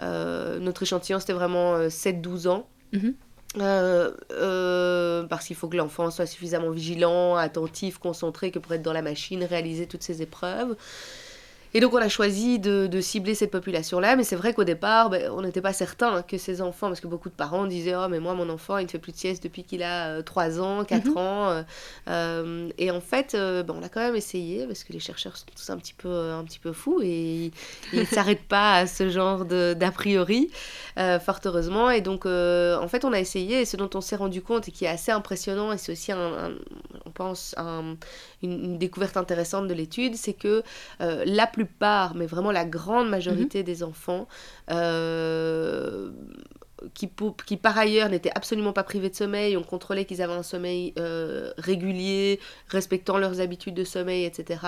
notre 0.00 0.82
échantillon 0.82 1.18
c'était 1.18 1.32
vraiment 1.32 1.78
7-12 1.88 2.48
ans. 2.48 2.68
Mhm. 2.92 3.14
Euh, 3.58 4.12
euh, 4.32 5.24
parce 5.24 5.46
qu'il 5.46 5.54
faut 5.56 5.68
que 5.68 5.76
l'enfant 5.76 6.10
soit 6.10 6.26
suffisamment 6.26 6.70
vigilant, 6.70 7.36
attentif, 7.36 7.98
concentré 7.98 8.50
que 8.50 8.58
pour 8.58 8.72
être 8.72 8.82
dans 8.82 8.92
la 8.92 9.02
machine, 9.02 9.44
réaliser 9.44 9.86
toutes 9.86 10.02
ces 10.02 10.22
épreuves. 10.22 10.76
Et 11.76 11.80
donc 11.80 11.92
on 11.92 11.98
a 11.98 12.08
choisi 12.08 12.60
de, 12.60 12.86
de 12.86 13.00
cibler 13.00 13.34
cette 13.34 13.50
population-là, 13.50 14.14
mais 14.14 14.22
c'est 14.22 14.36
vrai 14.36 14.54
qu'au 14.54 14.62
départ, 14.62 15.10
ben, 15.10 15.28
on 15.32 15.42
n'était 15.42 15.60
pas 15.60 15.72
certain 15.72 16.22
que 16.22 16.38
ces 16.38 16.62
enfants, 16.62 16.86
parce 16.86 17.00
que 17.00 17.08
beaucoup 17.08 17.28
de 17.28 17.34
parents 17.34 17.66
disaient 17.66 17.96
Oh, 17.96 18.06
mais 18.08 18.20
moi, 18.20 18.34
mon 18.34 18.48
enfant, 18.48 18.78
il 18.78 18.84
ne 18.84 18.88
fait 18.88 19.00
plus 19.00 19.10
de 19.10 19.16
sieste 19.16 19.42
depuis 19.42 19.64
qu'il 19.64 19.82
a 19.82 20.22
3 20.22 20.60
euh, 20.60 20.62
ans, 20.62 20.84
4 20.84 21.04
mhm. 21.04 21.16
ans. 21.16 21.48
Euh, 21.48 21.62
euh, 22.08 22.68
et 22.78 22.92
en 22.92 23.00
fait, 23.00 23.32
ben, 23.34 23.74
on 23.76 23.82
a 23.82 23.88
quand 23.88 24.00
même 24.00 24.14
essayé, 24.14 24.68
parce 24.68 24.84
que 24.84 24.92
les 24.92 25.00
chercheurs 25.00 25.36
sont 25.36 25.46
tous 25.52 25.68
un 25.70 25.76
petit 25.76 25.94
peu, 25.94 26.30
un 26.30 26.44
petit 26.44 26.60
peu 26.60 26.72
fous 26.72 27.00
et 27.02 27.50
ils 27.92 27.98
ne 27.98 28.04
s'arrêtent 28.04 28.46
pas 28.46 28.76
à 28.76 28.86
ce 28.86 29.08
genre 29.08 29.44
d'a 29.44 29.90
priori, 29.90 30.52
fort 30.96 31.40
heureusement. 31.44 31.90
Et 31.90 32.02
donc, 32.02 32.24
en 32.24 32.88
fait, 32.88 33.04
on 33.04 33.12
a 33.12 33.18
essayé, 33.18 33.62
et 33.62 33.64
ce 33.64 33.76
dont 33.76 33.90
on 33.94 34.00
s'est 34.00 34.16
rendu 34.16 34.42
compte, 34.42 34.68
et 34.68 34.70
qui 34.70 34.84
est 34.84 34.88
assez 34.88 35.10
impressionnant, 35.10 35.72
et 35.72 35.78
c'est 35.78 35.90
aussi, 35.90 36.12
un, 36.12 36.52
on 37.04 37.10
pense, 37.10 37.56
un, 37.58 37.96
une, 38.44 38.78
découverte 38.78 39.16
intéressante 39.16 39.66
de 39.66 39.74
l'étude, 39.74 40.14
c'est 40.14 40.34
que 40.34 40.62
la 41.00 41.48
plupart 41.48 41.63
plupart, 41.64 42.14
mais 42.14 42.26
vraiment 42.26 42.52
la 42.52 42.64
grande 42.64 43.08
majorité 43.08 43.58
mhm. 43.58 43.64
des 43.64 43.82
enfants, 43.82 44.28
euh, 44.70 46.10
qui, 46.94 47.10
qui 47.46 47.56
par 47.56 47.78
ailleurs 47.78 48.08
n'étaient 48.08 48.32
absolument 48.34 48.72
pas 48.72 48.84
privés 48.84 49.10
de 49.10 49.14
sommeil, 49.14 49.56
on 49.56 49.62
contrôlait 49.62 50.04
qu'ils 50.04 50.22
avaient 50.22 50.34
un 50.34 50.42
sommeil 50.42 50.92
euh, 50.98 51.52
régulier, 51.56 52.40
respectant 52.68 53.18
leurs 53.18 53.40
habitudes 53.40 53.74
de 53.74 53.84
sommeil, 53.84 54.24
etc., 54.24 54.60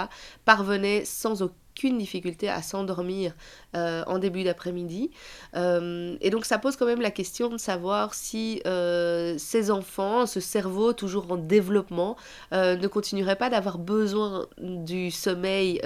parvenaient 0.45 1.05
sans 1.05 1.43
aucun 1.43 1.55
qu'une 1.77 1.99
difficulté 1.99 2.49
à 2.49 2.63
s'endormir 2.63 3.35
euh, 3.77 4.03
en 4.07 4.19
début 4.19 4.43
d'après-midi. 4.43 5.11
Euh, 5.55 6.17
et 6.23 6.31
donc 6.31 6.47
ça 6.47 6.57
pose 6.59 6.77
quand 6.77 6.87
même 6.87 7.03
la 7.03 7.11
question 7.11 7.51
de 7.51 7.59
savoir 7.59 8.15
si 8.15 8.63
euh, 8.67 9.35
ces 9.37 9.71
enfants, 9.71 10.25
ce 10.25 10.41
cerveau 10.41 10.95
toujours 10.95 11.31
en 11.31 11.37
développement, 11.37 12.17
ne 12.53 12.87
continuerait 12.87 13.37
pas 13.37 13.51
d'avoir 13.51 13.79
besoin 13.79 14.47
du 14.59 15.11
sommeil 15.11 15.81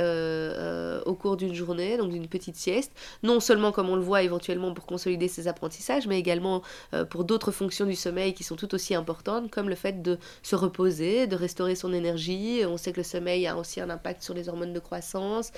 au 1.06 1.14
cours 1.14 1.36
d'une 1.36 1.54
journée, 1.54 1.96
donc 1.96 2.10
d'une 2.10 2.28
petite 2.28 2.56
sieste, 2.56 2.92
non 3.22 3.40
seulement 3.40 3.72
comme 3.72 3.88
on 3.88 3.96
le 3.96 4.02
voit 4.02 4.22
éventuellement 4.22 4.72
pour 4.72 4.86
consolider 4.86 5.28
ses 5.28 5.48
apprentissages, 5.48 6.06
mais 6.06 6.18
également 6.18 6.62
pour 7.10 7.24
d'autres 7.24 7.50
fonctions 7.50 7.86
du 7.86 7.96
sommeil 7.96 8.34
qui 8.34 8.44
sont 8.44 8.56
tout 8.56 8.72
aussi 8.74 8.94
importantes, 8.94 9.50
comme 9.50 9.68
le 9.68 9.74
fait 9.74 10.02
de 10.02 10.18
se 10.42 10.54
reposer, 10.54 11.26
de 11.26 11.36
restaurer 11.36 11.74
son 11.74 11.92
énergie. 11.92 12.62
On 12.66 12.76
sait 12.76 12.92
que 12.92 12.98
le 12.98 13.04
sommeil 13.04 13.46
a 13.46 13.56
aussi 13.56 13.80
un 13.80 13.90
impact 13.90 14.22
sur 14.22 14.34
les 14.34 14.48
hormones 14.48 14.72
de 14.72 14.80
croissance 14.80 15.52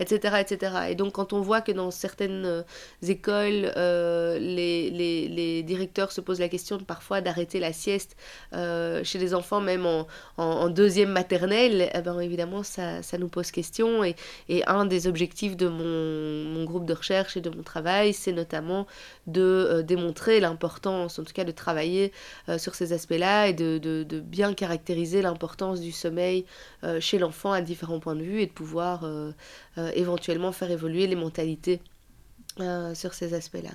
etc., 0.00 0.36
etc. 0.40 0.72
Et 0.90 0.94
donc 0.94 1.12
quand 1.12 1.32
on 1.32 1.40
voit 1.40 1.60
que 1.60 1.72
dans 1.72 1.90
certaines 1.90 2.44
euh, 2.44 2.62
écoles, 3.02 3.72
euh, 3.76 4.38
les, 4.38 5.62
directeurs 5.62 6.12
se 6.12 6.20
posent 6.20 6.40
la 6.40 6.48
question 6.48 6.78
parfois 6.78 7.20
d'arrêter 7.20 7.60
la 7.60 7.72
sieste 7.72 8.16
euh, 8.52 9.02
chez 9.04 9.18
les 9.18 9.34
enfants, 9.34 9.60
même 9.60 9.86
en, 10.36 10.68
deuxième 10.68 11.10
maternelle, 11.10 11.90
eh 11.94 12.00
ben, 12.00 12.18
évidemment, 12.20 12.62
ça, 12.62 13.00
nous 13.18 13.28
pose 13.28 13.50
question. 13.50 14.02
Et, 14.04 14.16
et 14.48 14.64
un 14.66 14.86
des 14.86 15.06
objectifs 15.06 15.56
de 15.56 15.68
mon, 15.68 16.44
mon, 16.50 16.64
groupe 16.64 16.86
de 16.86 16.94
recherche 16.94 17.36
et 17.36 17.40
de 17.40 17.50
mon 17.50 17.62
travail, 17.62 18.12
c'est 18.12 18.32
notamment 18.32 18.86
de 19.26 19.82
démontrer 19.86 20.40
l'importance, 20.40 21.18
en 21.18 21.24
tout 21.24 21.32
cas 21.32 21.44
de 21.44 21.52
travailler 21.52 22.12
sur 22.58 22.74
ces 22.74 22.92
aspects-là 22.92 23.48
et 23.48 23.52
de, 23.52 23.78
de, 23.78 24.20
bien 24.20 24.54
caractériser 24.54 25.22
l'importance 25.22 25.80
du 25.80 25.92
sommeil 25.92 26.44
chez 27.00 27.18
l'enfant 27.18 27.52
à 27.52 27.60
différents 27.60 28.00
points 28.00 28.16
de 28.16 28.22
vue 28.22 28.40
et 28.40 28.46
de 28.46 28.52
pouvoir 28.52 29.06
éventuellement 29.94 30.52
faire 30.52 30.70
évoluer 30.70 31.06
les 31.06 31.16
mentalités 31.16 31.80
euh, 32.60 32.94
sur 32.94 33.14
ces 33.14 33.34
aspects-là. 33.34 33.72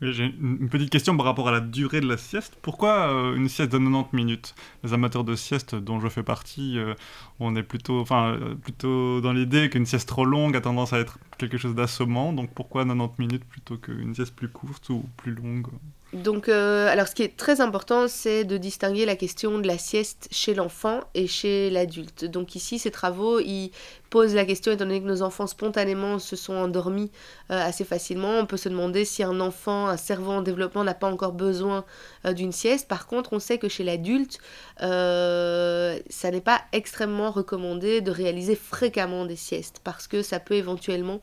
J'ai 0.00 0.26
une 0.26 0.68
petite 0.68 0.90
question 0.90 1.16
par 1.16 1.26
rapport 1.26 1.48
à 1.48 1.52
la 1.52 1.60
durée 1.60 2.00
de 2.00 2.06
la 2.06 2.16
sieste. 2.16 2.56
Pourquoi 2.62 3.12
euh, 3.12 3.34
une 3.34 3.48
sieste 3.48 3.72
de 3.72 3.78
90 3.78 4.14
minutes? 4.14 4.54
Les 4.84 4.92
amateurs 4.92 5.24
de 5.24 5.34
sieste 5.34 5.74
dont 5.74 5.98
je 5.98 6.08
fais 6.08 6.22
partie, 6.22 6.78
euh, 6.78 6.94
on 7.40 7.56
est 7.56 7.64
plutôt, 7.64 8.04
euh, 8.08 8.54
plutôt 8.54 9.20
dans 9.20 9.32
l'idée 9.32 9.68
qu'une 9.70 9.86
sieste 9.86 10.08
trop 10.08 10.24
longue 10.24 10.56
a 10.56 10.60
tendance 10.60 10.92
à 10.92 11.00
être 11.00 11.18
quelque 11.36 11.58
chose 11.58 11.74
d'assommant. 11.74 12.32
Donc 12.32 12.50
pourquoi 12.54 12.84
90 12.84 13.18
minutes 13.18 13.44
plutôt 13.44 13.76
qu'une 13.76 14.14
sieste 14.14 14.34
plus 14.36 14.48
courte 14.48 14.88
ou 14.90 15.04
plus 15.16 15.34
longue? 15.34 15.66
Donc, 16.14 16.48
euh, 16.48 16.88
alors 16.88 17.06
ce 17.06 17.14
qui 17.14 17.22
est 17.22 17.36
très 17.36 17.60
important, 17.60 18.08
c'est 18.08 18.44
de 18.44 18.56
distinguer 18.56 19.04
la 19.04 19.14
question 19.14 19.58
de 19.58 19.66
la 19.66 19.76
sieste 19.76 20.26
chez 20.30 20.54
l'enfant 20.54 21.00
et 21.14 21.26
chez 21.26 21.68
l'adulte. 21.68 22.24
Donc 22.24 22.54
ici, 22.54 22.78
ces 22.78 22.90
travaux, 22.90 23.40
ils 23.40 23.72
posent 24.08 24.34
la 24.34 24.46
question, 24.46 24.72
étant 24.72 24.86
donné 24.86 25.02
que 25.02 25.06
nos 25.06 25.20
enfants 25.20 25.46
spontanément 25.46 26.18
se 26.18 26.34
sont 26.34 26.54
endormis 26.54 27.10
euh, 27.50 27.60
assez 27.60 27.84
facilement, 27.84 28.38
on 28.38 28.46
peut 28.46 28.56
se 28.56 28.70
demander 28.70 29.04
si 29.04 29.22
un 29.22 29.38
enfant, 29.38 29.86
un 29.88 29.98
cerveau 29.98 30.32
en 30.32 30.40
développement 30.40 30.82
n'a 30.82 30.94
pas 30.94 31.12
encore 31.12 31.32
besoin 31.32 31.84
euh, 32.24 32.32
d'une 32.32 32.52
sieste. 32.52 32.88
Par 32.88 33.06
contre, 33.06 33.34
on 33.34 33.38
sait 33.38 33.58
que 33.58 33.68
chez 33.68 33.84
l'adulte, 33.84 34.38
ça 34.78 36.30
n'est 36.30 36.40
pas 36.40 36.62
extrêmement 36.72 37.30
recommandé 37.30 38.00
de 38.00 38.10
réaliser 38.10 38.54
fréquemment 38.54 39.26
des 39.26 39.36
siestes 39.36 39.82
parce 39.84 40.06
que 40.08 40.22
ça 40.22 40.40
peut 40.40 40.54
éventuellement 40.54 41.20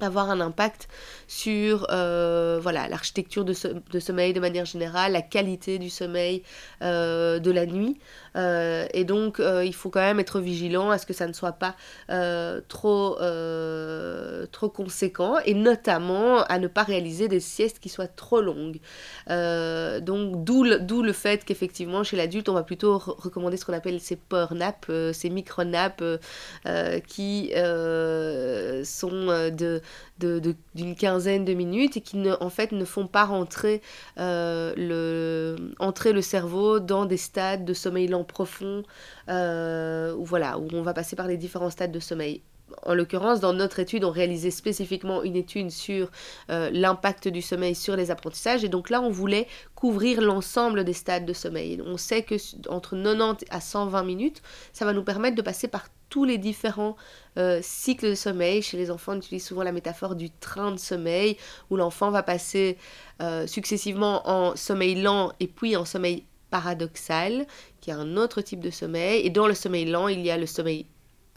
avoir 0.00 0.30
un 0.30 0.40
impact 0.40 0.88
sur 1.26 1.86
euh, 1.90 2.58
voilà 2.62 2.88
l'architecture 2.88 3.44
de, 3.44 3.52
sommeil 3.52 4.32
de 4.32 4.40
manière 4.40 4.64
générale, 4.64 5.12
la 5.12 5.22
qualité 5.22 5.78
du 5.78 5.90
sommeil 5.90 6.42
euh, 6.82 7.38
de 7.38 7.50
la 7.50 7.66
nuit. 7.66 7.98
Euh, 8.36 8.86
et 8.92 9.04
donc, 9.04 9.40
il 9.40 9.74
faut 9.74 9.90
quand 9.90 10.00
même 10.00 10.20
être 10.20 10.40
vigilant 10.40 10.90
à 10.90 10.98
ce 10.98 11.06
que 11.06 11.12
ça 11.12 11.26
ne 11.26 11.32
soit 11.32 11.52
pas 11.52 11.74
trop, 12.68 13.16
trop 14.52 14.68
conséquent, 14.68 15.38
et 15.44 15.54
notamment 15.54 16.42
à 16.44 16.58
ne 16.58 16.68
pas 16.68 16.82
réaliser 16.82 17.28
des 17.28 17.40
siestes 17.40 17.78
qui 17.78 17.88
soient 17.88 18.06
trop 18.06 18.40
longues. 18.40 18.80
donc, 19.28 20.44
d'où 20.44 20.64
le, 20.64 20.78
le 21.02 21.12
fait 21.12 21.44
qu'effectivement, 21.44 22.04
chez 22.04 22.16
l'adulte, 22.16 22.48
on 22.48 22.54
va 22.54 22.62
plutôt 22.62 22.98
recommander 22.98 23.56
ce 23.56 23.64
qu'on 23.64 23.72
appelle 23.72 24.00
ces 24.00 24.16
power 24.16 24.46
naps, 24.52 24.88
ces 25.12 25.30
micro-naps 25.30 26.02
qui 27.06 27.52
sont 28.84 29.50
de 29.50 29.80
d'une 30.18 30.96
quinzaine 30.96 31.44
de 31.44 31.52
minutes 31.52 31.96
et 31.96 32.00
qui 32.00 32.16
ne, 32.16 32.34
en 32.40 32.50
fait 32.50 32.72
ne 32.72 32.84
font 32.84 33.06
pas 33.06 33.24
rentrer, 33.24 33.82
euh, 34.18 34.72
le, 34.76 35.56
entrer 35.78 36.12
le 36.12 36.22
cerveau 36.22 36.80
dans 36.80 37.04
des 37.04 37.16
stades 37.16 37.64
de 37.64 37.74
sommeil 37.74 38.08
lent 38.08 38.24
profond 38.26 38.82
euh, 39.28 40.14
où, 40.14 40.24
voilà, 40.24 40.58
où 40.58 40.68
on 40.72 40.82
va 40.82 40.94
passer 40.94 41.16
par 41.16 41.26
les 41.26 41.36
différents 41.36 41.70
stades 41.70 41.92
de 41.92 42.00
sommeil. 42.00 42.42
En 42.84 42.94
l'occurrence, 42.94 43.38
dans 43.38 43.52
notre 43.52 43.78
étude, 43.78 44.04
on 44.04 44.10
réalisait 44.10 44.50
spécifiquement 44.50 45.22
une 45.22 45.36
étude 45.36 45.70
sur 45.70 46.10
euh, 46.50 46.68
l'impact 46.72 47.28
du 47.28 47.40
sommeil 47.40 47.76
sur 47.76 47.94
les 47.94 48.10
apprentissages. 48.10 48.64
Et 48.64 48.68
donc 48.68 48.90
là, 48.90 49.00
on 49.00 49.10
voulait 49.10 49.46
couvrir 49.76 50.20
l'ensemble 50.20 50.82
des 50.82 50.92
stades 50.92 51.24
de 51.24 51.32
sommeil. 51.32 51.80
On 51.86 51.96
sait 51.96 52.22
que 52.22 52.34
entre 52.68 52.96
90 52.96 53.46
à 53.50 53.60
120 53.60 54.02
minutes, 54.02 54.42
ça 54.72 54.84
va 54.84 54.92
nous 54.92 55.04
permettre 55.04 55.36
de 55.36 55.42
passer 55.42 55.68
par 55.68 55.86
tous 56.08 56.24
les 56.24 56.38
différents 56.38 56.96
euh, 57.38 57.60
cycles 57.62 58.10
de 58.10 58.14
sommeil. 58.14 58.62
Chez 58.62 58.76
les 58.76 58.90
enfants, 58.90 59.12
on 59.12 59.18
utilise 59.18 59.46
souvent 59.46 59.62
la 59.62 59.72
métaphore 59.72 60.16
du 60.16 60.30
train 60.30 60.72
de 60.72 60.78
sommeil, 60.78 61.36
où 61.70 61.76
l'enfant 61.76 62.10
va 62.10 62.22
passer 62.22 62.78
successivement 63.46 64.28
en 64.28 64.56
sommeil 64.56 65.00
lent 65.00 65.32
et 65.40 65.46
puis 65.46 65.74
en 65.74 65.86
sommeil 65.86 66.24
paradoxal, 66.56 67.46
qui 67.80 67.90
est 67.90 67.98
un 68.04 68.16
autre 68.16 68.40
type 68.40 68.60
de 68.60 68.70
sommeil. 68.70 69.26
Et 69.26 69.30
dans 69.30 69.46
le 69.46 69.54
sommeil 69.54 69.84
lent, 69.84 70.08
il 70.08 70.20
y 70.24 70.30
a 70.30 70.38
le 70.38 70.46
sommeil 70.46 70.86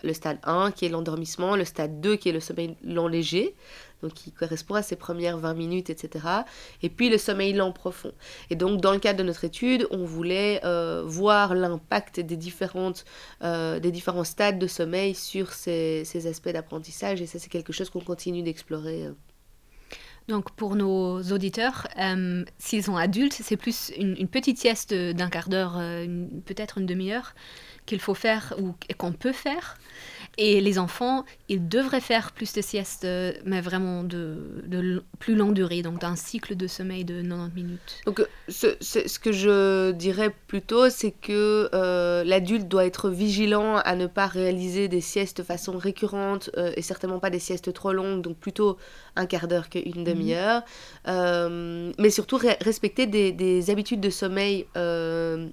le 0.02 0.14
stade 0.14 0.40
1 0.44 0.72
qui 0.72 0.86
est 0.86 0.90
l'endormissement, 0.90 1.58
le 1.58 1.66
stade 1.66 2.00
2 2.00 2.16
qui 2.16 2.30
est 2.30 2.32
le 2.32 2.40
sommeil 2.40 2.78
lent 2.86 3.10
léger, 3.10 3.54
donc 4.02 4.14
qui 4.14 4.32
correspond 4.32 4.76
à 4.76 4.82
ces 4.82 4.96
premières 4.96 5.38
20 5.38 5.54
minutes, 5.56 5.90
etc. 5.90 6.26
Et 6.82 6.90
puis 6.90 7.10
le 7.10 7.18
sommeil 7.18 7.52
lent 7.52 7.74
profond. 7.74 8.14
Et 8.50 8.56
donc 8.56 8.80
dans 8.80 8.94
le 8.94 9.00
cadre 9.00 9.20
de 9.20 9.24
notre 9.24 9.44
étude, 9.44 9.88
on 9.92 10.06
voulait 10.06 10.62
euh, 10.64 11.04
voir 11.06 11.54
l'impact 11.54 12.22
des, 12.22 12.40
euh, 13.44 13.80
des 13.82 13.92
différents 13.92 14.24
stades 14.24 14.58
de 14.58 14.68
sommeil 14.68 15.16
sur 15.16 15.52
ces, 15.52 16.06
ces 16.06 16.28
aspects 16.28 16.54
d'apprentissage, 16.58 17.22
et 17.22 17.26
ça 17.26 17.40
c'est 17.40 17.50
quelque 17.50 17.74
chose 17.74 17.90
qu'on 17.90 18.00
continue 18.14 18.42
d'explorer. 18.42 19.08
Euh. 19.08 19.14
Donc 20.30 20.52
pour 20.52 20.76
nos 20.76 21.22
auditeurs, 21.32 21.88
s'ils 22.60 22.84
sont 22.84 22.96
adultes, 22.96 23.34
c'est 23.34 23.58
plus 23.58 23.92
une, 23.98 24.16
une 24.16 24.28
petite 24.28 24.60
sieste 24.60 24.94
d'un 24.94 25.28
quart 25.28 25.50
d'heure, 25.50 25.74
peut-être 26.46 26.78
une 26.78 26.86
demi-heure 26.86 27.34
qu'il 27.88 28.00
faut 28.00 28.14
faire 28.14 28.54
ou 28.62 28.76
qu'on 28.98 29.12
peut 29.12 29.34
faire. 29.34 29.76
Et 30.42 30.62
les 30.62 30.80
enfants, 30.80 31.26
ils 31.50 31.68
devraient 31.68 32.00
faire 32.00 32.32
plus 32.32 32.54
de 32.54 32.62
siestes, 32.62 33.04
euh, 33.04 33.34
mais 33.44 33.60
vraiment 33.60 34.06
de, 34.06 34.64
de 34.68 35.04
plus 35.20 35.36
longue 35.36 35.54
durée, 35.54 35.82
donc 35.82 36.00
d'un 36.00 36.16
cycle 36.16 36.56
de 36.56 36.66
sommeil 36.66 37.04
de 37.04 37.22
90 37.22 37.54
minutes. 37.54 38.02
Donc, 38.06 38.26
ce, 38.48 38.68
ce 38.80 39.20
que 39.20 39.34
je 39.34 39.92
dirais 39.92 40.34
plutôt, 40.48 40.90
c'est 40.90 41.12
que 41.12 41.70
euh, 41.74 42.24
l'adulte 42.24 42.70
doit 42.70 42.86
être 42.86 43.10
vigilant 43.10 43.80
à 43.80 43.98
ne 43.98 44.08
pas 44.08 44.28
réaliser 44.28 44.88
des 44.88 45.02
siestes 45.02 45.40
de 45.40 45.44
façon 45.44 45.78
récurrente 45.78 46.50
euh, 46.58 46.72
et 46.78 46.82
certainement 46.82 47.20
pas 47.20 47.30
des 47.30 47.40
siestes 47.40 47.74
trop 47.74 47.92
longues, 47.92 48.22
donc 48.22 48.38
plutôt 48.38 48.78
un 49.18 49.26
quart 49.26 49.50
d'heure 49.50 49.68
qu'une 49.68 50.06
demi-heure. 50.06 50.64
Mhm. 51.06 51.92
mais 52.00 52.10
surtout 52.12 52.40
respecter 52.62 53.08
des, 53.08 53.34
des, 53.34 53.70
habitudes 53.70 54.00
de 54.00 54.10
sommeil 54.10 54.68
euh, 54.78 55.50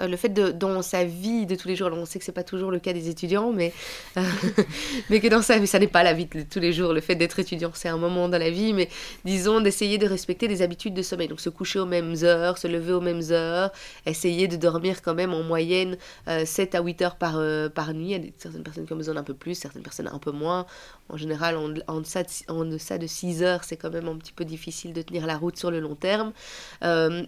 le 0.00 0.16
fait 0.16 0.28
de, 0.28 0.50
dans 0.50 0.82
sa 0.82 1.04
vie 1.04 1.46
de 1.46 1.54
tous 1.54 1.68
les 1.68 1.76
jours, 1.76 1.90
on 1.92 2.04
sait 2.04 2.18
que 2.18 2.24
c'est 2.24 2.32
pas 2.32 2.44
toujours 2.44 2.70
le 2.70 2.78
cas 2.78 2.92
des 2.92 3.08
étudiants, 3.08 3.52
mais, 3.52 3.72
euh, 4.16 4.22
mais 5.10 5.20
que 5.20 5.28
dans 5.28 5.42
sa 5.42 5.58
vie, 5.58 5.66
ça 5.66 5.78
n'est 5.78 5.86
pas 5.86 6.02
la 6.02 6.12
vie 6.12 6.26
de 6.26 6.42
tous 6.42 6.60
les 6.60 6.72
jours, 6.72 6.92
le 6.92 7.00
fait 7.00 7.14
d'être 7.14 7.38
étudiant, 7.38 7.70
c'est 7.74 7.88
un 7.88 7.96
moment 7.96 8.28
dans 8.28 8.38
la 8.38 8.50
vie, 8.50 8.72
mais 8.72 8.88
disons 9.24 9.60
d'essayer 9.60 9.98
de 9.98 10.06
respecter 10.06 10.48
des 10.48 10.62
habitudes 10.62 10.94
de 10.94 11.02
sommeil, 11.02 11.28
donc 11.28 11.40
se 11.40 11.50
coucher 11.50 11.78
aux 11.78 11.86
mêmes 11.86 12.14
heures, 12.22 12.58
se 12.58 12.68
lever 12.68 12.92
aux 12.92 13.00
mêmes 13.00 13.22
heures, 13.30 13.70
essayer 14.06 14.48
de 14.48 14.56
dormir 14.56 15.02
quand 15.02 15.14
même 15.14 15.32
en 15.32 15.42
moyenne 15.42 15.96
7 16.26 16.74
euh, 16.74 16.78
à 16.78 16.82
8 16.82 17.02
heures 17.02 17.16
par, 17.16 17.40
par 17.74 17.94
nuit, 17.94 18.12
il 18.12 18.24
y 18.24 18.28
a 18.28 18.32
certaines 18.38 18.62
personnes 18.62 18.86
qui 18.86 18.92
ont 18.92 18.96
besoin 18.96 19.14
d'un 19.14 19.22
peu 19.22 19.34
plus, 19.34 19.54
certaines 19.54 19.82
personnes 19.82 20.10
un 20.12 20.18
peu 20.18 20.32
moins, 20.32 20.66
en 21.08 21.16
général 21.16 21.56
en, 21.56 22.00
deçà, 22.00 22.22
de, 22.22 22.28
en 22.48 22.64
deçà 22.64 22.98
de 22.98 23.06
6 23.06 23.42
heures, 23.42 23.64
c'est 23.64 23.76
quand 23.76 23.90
même 23.90 24.08
un 24.08 24.16
petit 24.16 24.32
peu 24.32 24.44
difficile 24.44 24.92
de 24.92 25.02
tenir 25.02 25.26
la 25.26 25.36
route 25.36 25.56
sur 25.56 25.70
le 25.70 25.80
long 25.80 25.94
terme, 25.94 26.32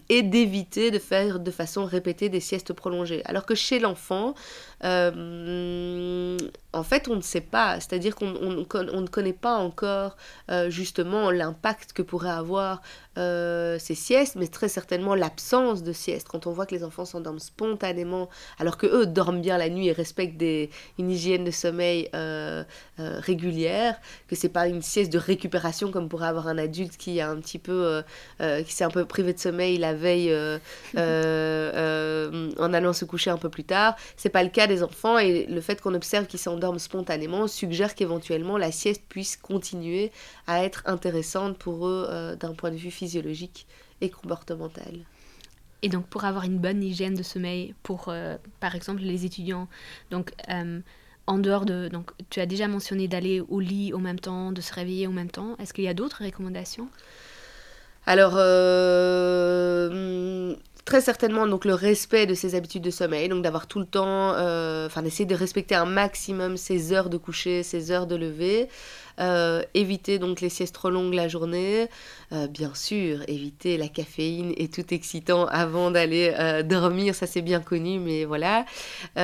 et 0.09 0.23
d'éviter 0.23 0.91
de 0.91 0.99
faire 0.99 1.41
de 1.41 1.51
façon 1.51 1.85
répétée 1.85 2.29
des 2.29 2.41
sieste 2.41 2.73
prolongée. 2.73 3.23
Alors 3.25 3.47
que 3.47 3.55
chez 3.55 3.79
l'enfant, 3.79 4.35
euh, 4.85 6.37
en 6.73 6.85
fait, 6.85 7.09
on 7.09 7.17
ne 7.17 7.21
sait 7.21 7.41
pas, 7.41 7.81
c'est-à-dire 7.81 8.15
qu'on 8.15 8.33
on, 8.37 8.51
ne 9.01 9.07
connaît 9.09 9.33
pas 9.33 9.57
encore 9.57 10.17
euh, 10.51 10.71
justement 10.71 11.33
l'impact 11.33 11.93
que 11.93 12.03
pourrait 12.03 12.31
avoir 12.31 12.81
euh, 13.19 13.77
ces 13.81 13.97
siestes, 13.97 14.37
mais 14.37 14.47
très 14.47 14.69
certainement 14.69 15.17
l'absence 15.17 15.83
de 15.83 15.93
sieste. 15.93 16.29
Quand 16.29 16.47
on 16.47 16.53
voit 16.53 16.67
que 16.67 16.75
les 16.75 16.85
enfants 16.85 17.05
s'endorment 17.05 17.41
spontanément, 17.41 18.29
alors 18.61 18.77
que 18.77 18.87
eux 18.87 19.07
dorment 19.07 19.41
bien 19.41 19.59
la 19.59 19.69
nuit 19.69 19.89
et 19.89 19.93
respectent 19.93 20.37
des, 20.37 20.71
une 20.99 21.11
hygiène 21.11 21.43
de 21.43 21.51
sommeil 21.51 22.09
régulière, 22.99 23.99
que 24.29 24.37
c'est 24.37 24.49
pas 24.49 24.69
une 24.69 24.83
sieste 24.83 25.13
de 25.13 25.19
récupération 25.19 25.91
comme 25.91 26.09
pourrait 26.09 26.29
avoir 26.29 26.47
un 26.47 26.59
adulte 26.59 26.97
qui 26.97 27.21
a 27.21 27.29
un 27.29 27.37
petit 27.41 27.59
peu, 27.59 28.03
qui 28.39 28.73
s'est 28.73 28.85
un 28.85 28.91
peu 28.91 29.05
privé 29.05 29.33
de 29.33 29.39
sommeil 29.39 29.77
la 29.79 29.95
veille 29.95 30.33
en 30.97 32.73
allant 32.73 32.93
se 32.93 33.05
coucher 33.05 33.31
un 33.31 33.39
peu 33.39 33.49
plus 33.49 33.65
tard. 33.65 33.97
C'est 34.17 34.29
pas 34.29 34.45
le 34.45 34.51
cas 34.51 34.69
des 34.69 34.85
enfants 34.85 35.19
et 35.19 35.47
le 35.47 35.61
fait 35.61 35.81
qu'on 35.81 35.95
observe 35.95 36.27
qu'ils 36.27 36.39
s'endorment 36.39 36.60
spontanément 36.79 37.47
suggère 37.47 37.95
qu'éventuellement 37.95 38.57
la 38.59 38.73
sieste 38.73 39.03
puisse 39.09 39.37
continuer 39.37 40.13
à 40.47 40.65
être 40.65 40.83
intéressante 40.87 41.59
pour 41.59 41.87
eux 41.87 42.07
euh, 42.09 42.37
d'un 42.37 42.55
point 42.55 42.71
de 42.71 42.77
vue 42.77 42.91
physiologique 42.91 43.67
et 44.01 44.11
comportemental. 44.11 45.01
Et 45.83 45.89
donc 45.89 46.07
pour 46.07 46.25
avoir 46.25 46.45
une 46.45 46.59
bonne 46.59 46.83
hygiène 46.83 47.15
de 47.15 47.23
sommeil 47.23 47.75
pour 47.83 48.07
euh, 48.09 48.37
par 48.61 48.75
exemple 48.75 49.03
les 49.03 49.25
étudiants, 49.25 49.69
donc 50.11 50.33
euh, 50.51 50.81
en 51.27 51.39
dehors 51.39 51.65
de 51.65 51.89
donc 51.89 52.11
tu 52.29 52.41
as 52.41 52.47
déjà 52.47 52.69
mentionné 52.69 53.09
d'aller 53.09 53.41
au 53.41 53.61
lit 53.61 53.93
au 53.93 53.99
même 53.99 54.21
temps, 54.21 54.53
de 54.53 54.61
se 54.61 54.75
réveiller 54.75 55.07
au 55.07 55.13
même 55.13 55.31
temps, 55.31 55.57
est-ce 55.59 55.73
qu'il 55.73 55.85
y 55.85 55.89
a 55.89 55.95
d'autres 55.95 56.25
recommandations? 56.25 56.89
Alors, 58.07 58.33
très 60.91 61.01
certainement 61.01 61.47
donc 61.47 61.65
le 61.65 61.75
respect 61.75 62.27
de 62.27 62.35
ses 62.35 62.57
habitudes 62.57 62.83
de 62.83 62.91
sommeil, 62.91 63.29
donc 63.29 63.45
d'avoir 63.45 63.69
tout 63.69 63.79
le 63.79 63.87
temps, 63.87 64.35
euh, 64.35 64.87
enfin 64.87 65.03
d'essayer 65.03 65.25
de 65.25 65.37
respecter 65.37 65.77
un 65.77 65.85
maximum 65.85 66.57
ses 66.57 66.93
heures 66.93 67.11
de 67.11 67.17
coucher, 67.17 67.63
ses 67.63 67.93
heures 67.93 68.09
de 68.09 68.17
lever, 68.17 68.69
euh, 69.21 69.63
éviter 69.75 70.19
donc 70.19 70.41
les 70.41 70.49
siestes 70.49 70.75
trop 70.75 70.91
longues 70.91 71.15
la 71.15 71.29
journée, 71.29 71.87
euh, 72.33 72.49
bien 72.49 72.75
sûr 72.75 73.21
éviter 73.29 73.77
la 73.77 73.87
caféine 73.87 74.53
et 74.57 74.67
tout 74.67 74.93
excitant 74.93 75.47
avant 75.47 75.93
d'aller 75.93 76.35
dormir, 76.65 77.15
ça 77.15 77.29
c'est 77.29 77.43
bien 77.43 77.61
connu, 77.61 78.01
mais 78.01 78.25
voilà. 78.25 78.65
et 79.17 79.21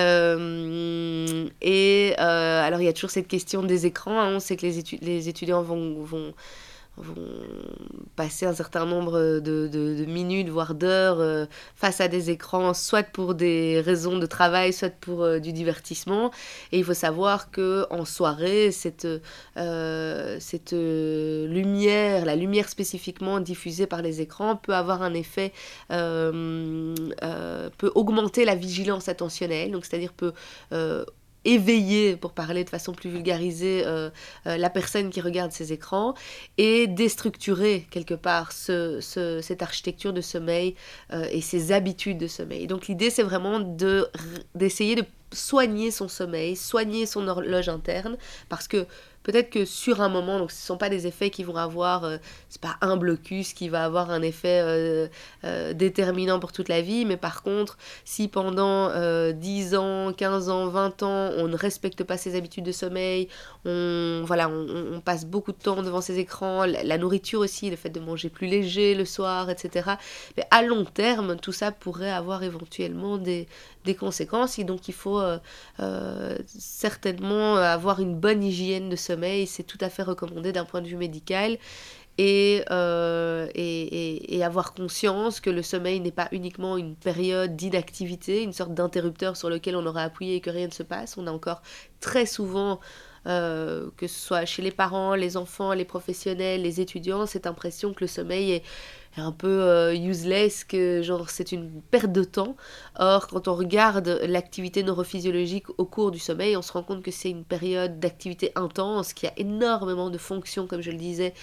alors 2.17 2.81
il 2.81 2.85
y 2.85 2.89
a 2.89 2.93
toujours 2.93 3.11
cette 3.11 3.27
question 3.27 3.65
des 3.65 3.87
écrans, 3.87 4.21
hein. 4.21 4.37
on 4.37 4.39
sait 4.39 4.57
que 4.57 4.67
les, 4.67 4.85
les 5.03 5.29
étudiants 5.29 5.63
vont, 5.63 6.01
vont 6.05 6.33
vont 6.97 7.15
passer 8.17 8.47
un 8.47 8.55
certain 8.55 8.87
nombre 8.87 9.41
de, 9.41 10.05
minutes, 10.07 10.49
voire 10.49 10.75
d'heures 10.75 11.21
euh, 11.21 11.47
face 11.75 12.01
à 12.01 12.09
des 12.09 12.31
écrans, 12.31 12.75
soit 12.75 13.03
pour 13.03 13.35
des 13.35 13.81
raisons 13.81 14.19
de 14.19 14.27
travail, 14.27 14.73
soit 14.73 14.91
pour 14.91 15.23
euh, 15.23 15.39
du 15.39 15.53
divertissement. 15.53 16.31
Et 16.73 16.79
il 16.79 16.85
faut 16.85 16.95
savoir 16.95 17.51
que 17.51 17.87
en 17.91 18.05
soirée, 18.05 18.73
cette, 18.73 19.07
euh, 19.57 20.37
cette 20.41 20.73
lumière, 20.73 22.25
la 22.25 22.37
lumière 22.37 22.69
spécifiquement 22.69 23.41
diffusée 23.41 23.87
par 23.87 24.03
les 24.03 24.21
écrans, 24.21 24.57
peut 24.57 24.75
avoir 24.75 25.03
un 25.03 25.15
effet, 25.15 25.53
peut 25.89 27.93
augmenter 27.95 28.45
la 28.45 28.55
vigilance 28.55 29.09
attentionnelle, 29.09 29.71
donc 29.71 29.85
c'est-à-dire 29.85 30.13
peut 30.13 30.33
éveiller, 31.47 32.17
pour 32.17 32.33
parler 32.33 32.65
de 32.65 32.71
façon 32.71 32.93
plus 32.93 33.09
vulgarisée, 33.09 33.83
euh, 33.87 34.11
euh, 34.47 34.57
la 34.57 34.69
personne 34.69 35.11
qui 35.11 35.21
regarde 35.21 35.53
ces 35.53 35.73
écrans 35.73 36.15
et 36.59 36.89
déstructurer 36.89 37.87
quelque 37.91 38.15
part 38.15 38.53
ce, 38.53 39.01
cette 39.01 39.63
architecture 39.63 40.13
de 40.13 40.21
sommeil 40.21 40.75
euh, 41.13 41.27
et 41.31 41.41
ces 41.41 41.73
habitudes 41.73 42.19
de 42.19 42.27
sommeil. 42.27 42.67
Donc 42.67 42.89
l'idée, 42.89 43.11
c'est 43.11 43.23
vraiment 43.23 43.61
de, 43.61 44.09
d'essayer 44.55 44.97
de 44.97 45.05
soigner 45.33 45.91
son 45.91 46.09
sommeil, 46.09 46.57
soigner 46.57 47.07
son 47.07 47.29
horloge 47.29 47.69
interne, 47.69 48.17
parce 48.49 48.69
que 48.69 48.87
Peut-être 49.27 49.51
que 49.51 49.65
sur 49.65 50.03
un 50.03 50.09
moment, 50.09 50.39
ce 50.39 50.45
ne 50.45 50.49
sont 50.51 50.77
pas 50.77 50.89
des 50.89 51.09
effets 51.09 51.31
qui 51.31 51.43
vont 51.43 51.57
avoir, 51.57 52.05
euh, 52.05 52.19
c'est 52.49 52.61
pas 52.61 52.77
un 52.81 52.97
blocus 52.97 53.55
qui 53.55 53.69
va 53.69 53.85
avoir 53.85 54.13
un 54.13 54.23
effet 54.23 54.61
euh, 54.63 55.09
euh, 55.43 55.73
déterminant 55.73 56.39
pour 56.39 56.53
toute 56.53 56.69
la 56.69 56.81
vie, 56.81 57.05
mais 57.05 57.17
par 57.17 57.43
contre, 57.43 57.77
si 58.05 58.29
pendant 58.29 58.89
10 59.33 59.75
ans, 59.75 60.13
15 60.13 60.49
ans, 60.49 60.69
20 60.69 61.03
ans, 61.03 61.33
on 61.39 61.49
ne 61.49 61.57
respecte 61.57 62.05
pas 62.05 62.17
ses 62.17 62.37
habitudes 62.37 62.67
de 62.67 62.71
sommeil, 62.71 63.27
on, 63.65 64.23
voilà, 64.25 64.49
on, 64.49 65.01
passe 65.01 65.27
beaucoup 65.27 65.51
de 65.51 65.59
temps 65.59 65.83
devant 65.83 66.01
ses 66.01 66.21
écrans, 66.21 66.65
la, 66.65 66.97
nourriture 66.97 67.41
aussi, 67.41 67.69
le 67.69 67.75
fait 67.75 67.91
de 67.91 67.99
manger 67.99 68.29
plus 68.29 68.47
léger 68.47 68.95
le 68.95 69.05
soir, 69.05 69.51
etc. 69.51 69.91
Mais 70.37 70.45
à 70.53 70.63
long 70.63 70.85
terme, 70.85 71.35
tout 71.37 71.53
ça 71.53 71.73
pourrait 71.73 72.13
avoir 72.13 72.45
éventuellement 72.45 73.19
des, 73.19 73.49
des 73.87 73.95
conséquences 73.95 74.59
et 74.59 74.65
donc 74.65 74.89
il 74.89 74.95
faut 74.95 75.23
certainement 76.47 77.57
avoir 77.57 78.01
une 78.01 78.15
bonne 78.15 78.43
hygiène 78.45 78.91
de 78.91 78.97
sommeil 78.97 79.47
c'est 79.47 79.63
tout 79.63 79.79
à 79.81 79.89
fait 79.89 80.03
recommandé 80.03 80.53
d'un 80.53 80.65
point 80.65 80.83
de 80.83 80.89
vue 80.89 80.97
médical. 80.97 81.59
Euh, 82.19 83.47
et, 83.55 84.37
et, 84.37 84.43
avoir 84.43 84.73
conscience 84.73 85.41
que 85.41 85.51
le 85.51 85.63
sommeil 85.63 86.01
n'est 86.01 86.11
pas 86.13 86.29
uniquement 86.33 86.79
une 86.79 86.97
période 86.97 87.57
d'inactivité, 87.57 88.43
une 88.43 88.55
sorte 88.55 88.73
d'interrupteur 88.73 89.37
sur 89.37 89.51
lequel 89.51 89.77
on 89.77 89.85
aurait 89.85 90.03
appuyé 90.03 90.37
et 90.37 90.41
que 90.41 90.49
rien 90.49 90.69
ne 90.69 90.73
se 90.73 90.83
passe. 90.83 91.19
On 91.19 91.27
a 91.27 91.31
encore 91.31 91.61
très 92.01 92.25
souvent, 92.25 92.81
euh, 93.27 93.89
que 93.97 94.07
ce 94.07 94.19
soit 94.19 94.45
chez 94.45 94.63
les 94.63 94.71
parents, 94.71 95.15
les 95.17 95.37
enfants, 95.37 95.73
les 95.73 95.85
professionnels, 95.85 96.63
les 96.63 96.81
étudiants, 96.81 97.27
cette 97.27 97.47
impression 97.47 97.93
que 97.93 98.03
le 98.03 98.07
sommeil 98.07 98.53
est 98.53 98.63
un 99.17 99.33
peu 99.33 99.49
euh, 99.49 99.95
useless, 99.95 100.63
que 100.63 101.03
genre 101.03 101.29
c'est 101.29 101.51
une 101.51 101.83
perte 101.91 102.13
de 102.13 102.23
temps. 102.23 102.57
Or, 102.99 103.27
quand 103.27 103.49
on 103.49 103.55
regarde 103.55 104.21
l'activité 104.29 104.83
neurophysiologique 104.85 105.67
au 105.79 105.87
cours 105.87 106.13
du 106.13 106.21
sommeil, 106.21 106.57
on 106.57 106.63
se 106.63 106.73
rend 106.73 106.85
compte 106.85 107.03
que 107.03 107.11
c'est 107.11 107.31
une 107.31 107.45
période 107.45 107.99
d'activité 107.99 108.53
intense, 108.55 109.13
qui 109.13 109.27
a 109.27 109.33
énormément 109.37 110.11
de 110.11 110.19
fonctions, 110.19 110.69
comme 110.69 110.83
je 110.83 110.93
le 110.93 110.99
disais, 110.99 111.35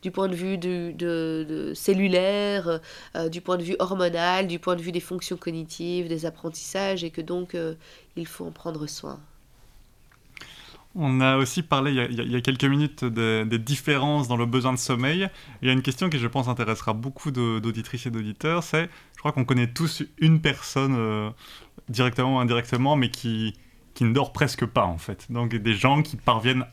du 0.00 0.10
point 0.10 0.28
de 0.28 0.34
vue 0.34 0.56
de, 0.56 1.72
cellulaire, 1.74 2.80
euh, 3.16 3.28
du 3.28 3.40
point 3.42 3.58
de 3.58 3.64
vue 3.64 3.76
hormonal, 3.80 4.46
du 4.46 4.58
point 4.58 4.76
de 4.76 4.82
vue 4.82 4.92
des 4.92 5.00
fonctions 5.00 5.36
cognitives, 5.36 6.08
des 6.08 6.24
apprentissages, 6.24 7.04
et 7.04 7.10
que 7.10 7.20
donc 7.20 7.54
il 8.16 8.26
faut 8.26 8.46
en 8.46 8.52
prendre 8.52 8.86
soin. 8.86 9.20
On 11.00 11.20
a 11.20 11.36
aussi 11.36 11.62
parlé 11.62 11.92
il 11.92 12.32
y 12.32 12.34
a, 12.34 12.40
quelques 12.40 12.64
minutes 12.64 13.04
des 13.04 13.58
différences 13.58 14.26
dans 14.26 14.36
le 14.36 14.46
besoin 14.46 14.72
de 14.72 14.78
sommeil. 14.78 15.28
Il 15.62 15.68
y 15.68 15.70
a 15.70 15.72
une 15.72 15.82
question 15.82 16.10
qui, 16.10 16.18
je 16.18 16.26
pense, 16.26 16.48
intéressera 16.48 16.92
beaucoup 16.92 17.30
d'auditrices 17.30 18.06
et 18.06 18.10
d'auditeurs. 18.10 18.64
C'est, 18.64 18.90
je 19.14 19.18
crois 19.20 19.30
qu'on 19.30 19.44
connaît 19.44 19.68
tous 19.68 20.02
une 20.18 20.40
personne, 20.40 20.96
euh, 20.98 21.30
directement 21.88 22.36
ou 22.36 22.38
indirectement, 22.40 22.96
mais 22.96 23.10
qui, 23.10 23.54
qui 23.94 24.02
ne 24.02 24.12
dort 24.12 24.32
presque 24.32 24.66
pas, 24.66 24.86
en 24.86 24.98
fait. 24.98 25.30
Donc 25.30 25.54
des 25.54 25.74
gens 25.74 26.02
qui 26.02 26.16
parviennent 26.16 26.66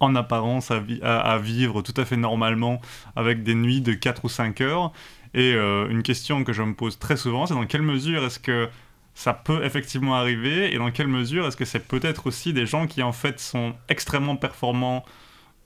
en 0.00 0.16
apparence 0.16 0.72
à, 0.72 1.38
vivre 1.38 1.82
tout 1.82 1.94
à 1.96 2.04
fait 2.04 2.16
normalement 2.16 2.80
avec 3.14 3.44
des 3.44 3.54
nuits 3.54 3.82
de 3.82 3.92
4 3.92 4.24
ou 4.24 4.28
5 4.28 4.60
heures. 4.62 4.92
Et 5.32 5.54
euh, 5.54 5.88
une 5.88 6.02
question 6.02 6.42
que 6.42 6.52
je 6.52 6.62
me 6.62 6.74
pose 6.74 6.98
très 6.98 7.16
souvent, 7.16 7.46
c'est 7.46 7.54
dans 7.54 7.66
quelle 7.66 7.82
mesure 7.82 8.24
est-ce 8.24 8.40
que 8.40 8.68
ça 9.20 9.34
peut 9.34 9.62
effectivement 9.66 10.14
arriver 10.14 10.74
et 10.74 10.78
dans 10.78 10.90
quelle 10.90 11.06
mesure 11.06 11.46
est-ce 11.46 11.56
que 11.58 11.66
c'est 11.66 11.86
peut-être 11.86 12.26
aussi 12.26 12.54
des 12.54 12.64
gens 12.64 12.86
qui 12.86 13.02
en 13.02 13.12
fait 13.12 13.38
sont 13.38 13.74
extrêmement 13.90 14.34
performants 14.34 15.04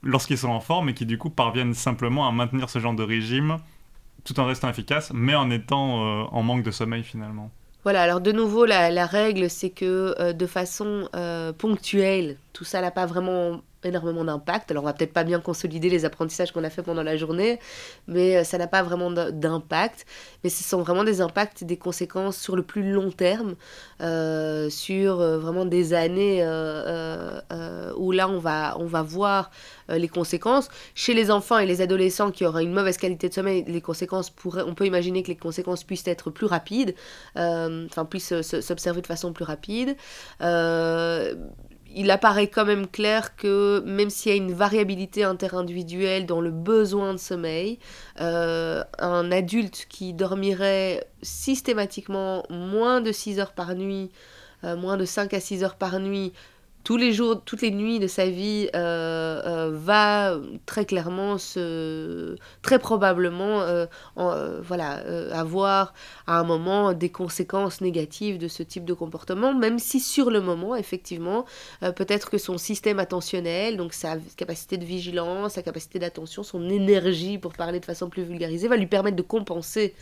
lorsqu'ils 0.03 0.39
sont 0.39 0.49
en 0.49 0.59
forme 0.59 0.89
et 0.89 0.95
qui 0.95 1.07
du 1.07 1.19
coup 1.19 1.31
parviennent 1.31 1.73
simplement 1.73 2.27
à 2.27 2.33
maintenir 2.33 2.69
ce 2.69 2.81
genre 2.81 2.95
de 2.95 3.05
régime 3.05 3.59
tout 4.25 4.41
en 4.41 4.47
restant 4.47 4.69
efficace 4.69 5.13
mais 5.15 5.37
en 5.37 5.53
étant 5.53 6.03
euh, 6.03 6.25
en 6.33 6.43
manque 6.43 6.65
de 6.65 6.73
sommeil 6.73 7.05
finalement. 7.05 7.53
Voilà, 7.85 8.03
alors 8.03 8.21
de 8.21 8.33
nouveau, 8.33 8.65
la, 8.65 9.07
règle, 9.07 9.49
c'est 9.49 9.71
que 9.71 10.17
euh, 10.19 10.33
de 10.33 10.47
façon 10.47 11.09
euh, 11.15 11.53
ponctuelle, 11.53 12.39
tout 12.55 12.65
ça 12.65 12.81
n'a 12.81 12.91
pas 12.91 13.07
vraiment 13.07 13.61
énormément 13.89 14.25
d'impact. 14.25 14.71
Alors 14.71 14.85
on 14.85 14.87
va 14.87 14.93
peut-être 14.93 15.13
pas 15.13 15.25
bien 15.25 15.41
consolider 15.41 15.91
les 15.91 16.05
apprentissages 16.05 16.53
qu'on 16.53 16.65
a 16.65 16.71
fait 16.71 16.83
pendant 16.83 17.03
la 17.03 17.17
journée, 17.17 17.59
mais 18.07 18.37
euh, 18.37 18.45
ça 18.45 18.59
n'a 18.59 18.67
pas 18.67 18.83
vraiment 18.83 19.11
d'impact. 19.11 20.07
Mais 20.43 20.51
ce 20.51 20.63
sont 20.63 20.83
vraiment 20.83 21.05
des 21.05 21.21
impacts 21.21 21.65
des 21.65 21.77
conséquences 21.77 22.37
sur 22.37 22.57
le 22.57 22.63
plus 22.63 22.93
long 22.93 23.11
terme, 23.11 23.55
euh, 24.01 24.69
sur 24.71 25.21
euh, 25.21 25.39
vraiment 25.39 25.65
des 25.65 25.95
années 25.95 26.43
où 27.97 28.13
là 28.13 28.29
on 28.29 28.39
va, 28.39 28.77
on 28.79 28.87
va 28.87 29.03
voir 29.03 29.51
les 29.89 30.09
conséquences. 30.09 30.69
Chez 30.95 31.15
les 31.15 31.31
enfants 31.31 31.59
et 31.59 31.67
les 31.67 31.81
adolescents 31.81 32.31
qui 32.31 32.45
auraient 32.45 32.65
une 32.65 32.73
mauvaise 32.73 32.97
qualité 32.97 33.29
de 33.29 33.35
sommeil, 33.35 33.65
les 33.67 33.81
conséquences 33.81 34.31
pourraient, 34.31 34.63
on 34.63 34.75
peut 34.75 34.87
imaginer 34.87 35.23
que 35.23 35.29
les 35.29 35.37
conséquences 35.37 35.85
puissent 35.85 36.07
être 36.07 36.31
plus 36.31 36.47
rapides, 36.47 36.95
enfin 37.37 38.05
puissent 38.05 38.41
s'observer 38.41 39.03
de 39.03 39.07
façon 39.07 39.33
plus 39.33 39.45
rapide 39.45 39.97
il 41.95 42.11
apparaît 42.11 42.49
quand 42.49 42.65
même 42.65 42.87
clair 42.87 43.37
que 43.37 43.83
même 43.87 44.11
s'il 44.11 44.33
y 44.33 44.35
a 44.35 44.37
une 44.37 44.53
variabilité 44.53 45.25
interindividuelle 45.25 46.27
dans 46.27 46.41
le 46.41 46.51
besoin 46.51 47.13
de 47.13 47.19
sommeil, 47.19 47.79
euh, 48.21 48.83
un 48.99 49.31
adulte 49.31 49.87
qui 49.89 50.13
dormirait 50.13 51.07
systématiquement 51.23 52.45
moins 52.51 53.01
de 53.01 53.13
6 53.13 53.39
heures 53.39 53.53
par 53.53 53.75
nuit, 53.75 54.11
euh, 54.65 54.77
moins 54.77 54.97
de 54.97 55.05
5 55.05 55.33
à 55.35 55.41
6 55.41 55.63
heures 55.63 55.77
par 55.77 56.01
nuit, 56.01 56.33
tous 56.85 56.99
les 56.99 57.15
jours, 57.15 57.43
toutes 57.43 57.63
les 57.63 57.71
nuits 57.71 57.99
de 57.99 58.07
sa 58.07 58.27
vie, 58.29 58.69
euh, 58.75 59.41
euh, 59.47 59.71
va 59.73 60.37
très 60.67 60.85
clairement 60.85 61.39
se, 61.39 62.37
très 62.61 62.79
probablement, 62.79 63.63
euh, 63.63 63.87
voilà, 64.17 65.03
avoir 65.33 65.95
à 66.27 66.39
un 66.39 66.45
moment 66.45 66.93
des 66.93 67.09
conséquences 67.09 67.81
négatives 67.81 68.37
de 68.37 68.49
ce 68.49 68.63
type 68.63 68.85
de 68.85 68.93
comportement, 68.93 69.55
même 69.55 69.79
si 69.79 69.99
sur 69.99 70.31
le 70.31 70.43
moment, 70.43 70.77
effectivement, 70.77 71.47
peut-être 71.81 72.29
que 72.29 72.37
son 72.37 72.59
système 72.59 72.99
attentionnel, 72.99 73.79
donc 73.79 73.95
sa 73.95 74.17
capacité 74.37 74.77
de 74.77 74.85
vigilance, 74.85 75.55
sa 75.55 75.63
capacité 75.63 75.99
d'attention, 75.99 76.43
son 76.43 76.69
énergie, 76.69 77.39
pour 77.39 77.55
parler 77.55 77.81
de 77.81 77.85
façon 77.85 78.11
plus 78.11 78.25
vulgarisée, 78.25 78.69
va 78.69 78.77
lui 78.77 78.87
permettre 78.87 79.17
de 79.17 79.23
compenser 79.23 79.95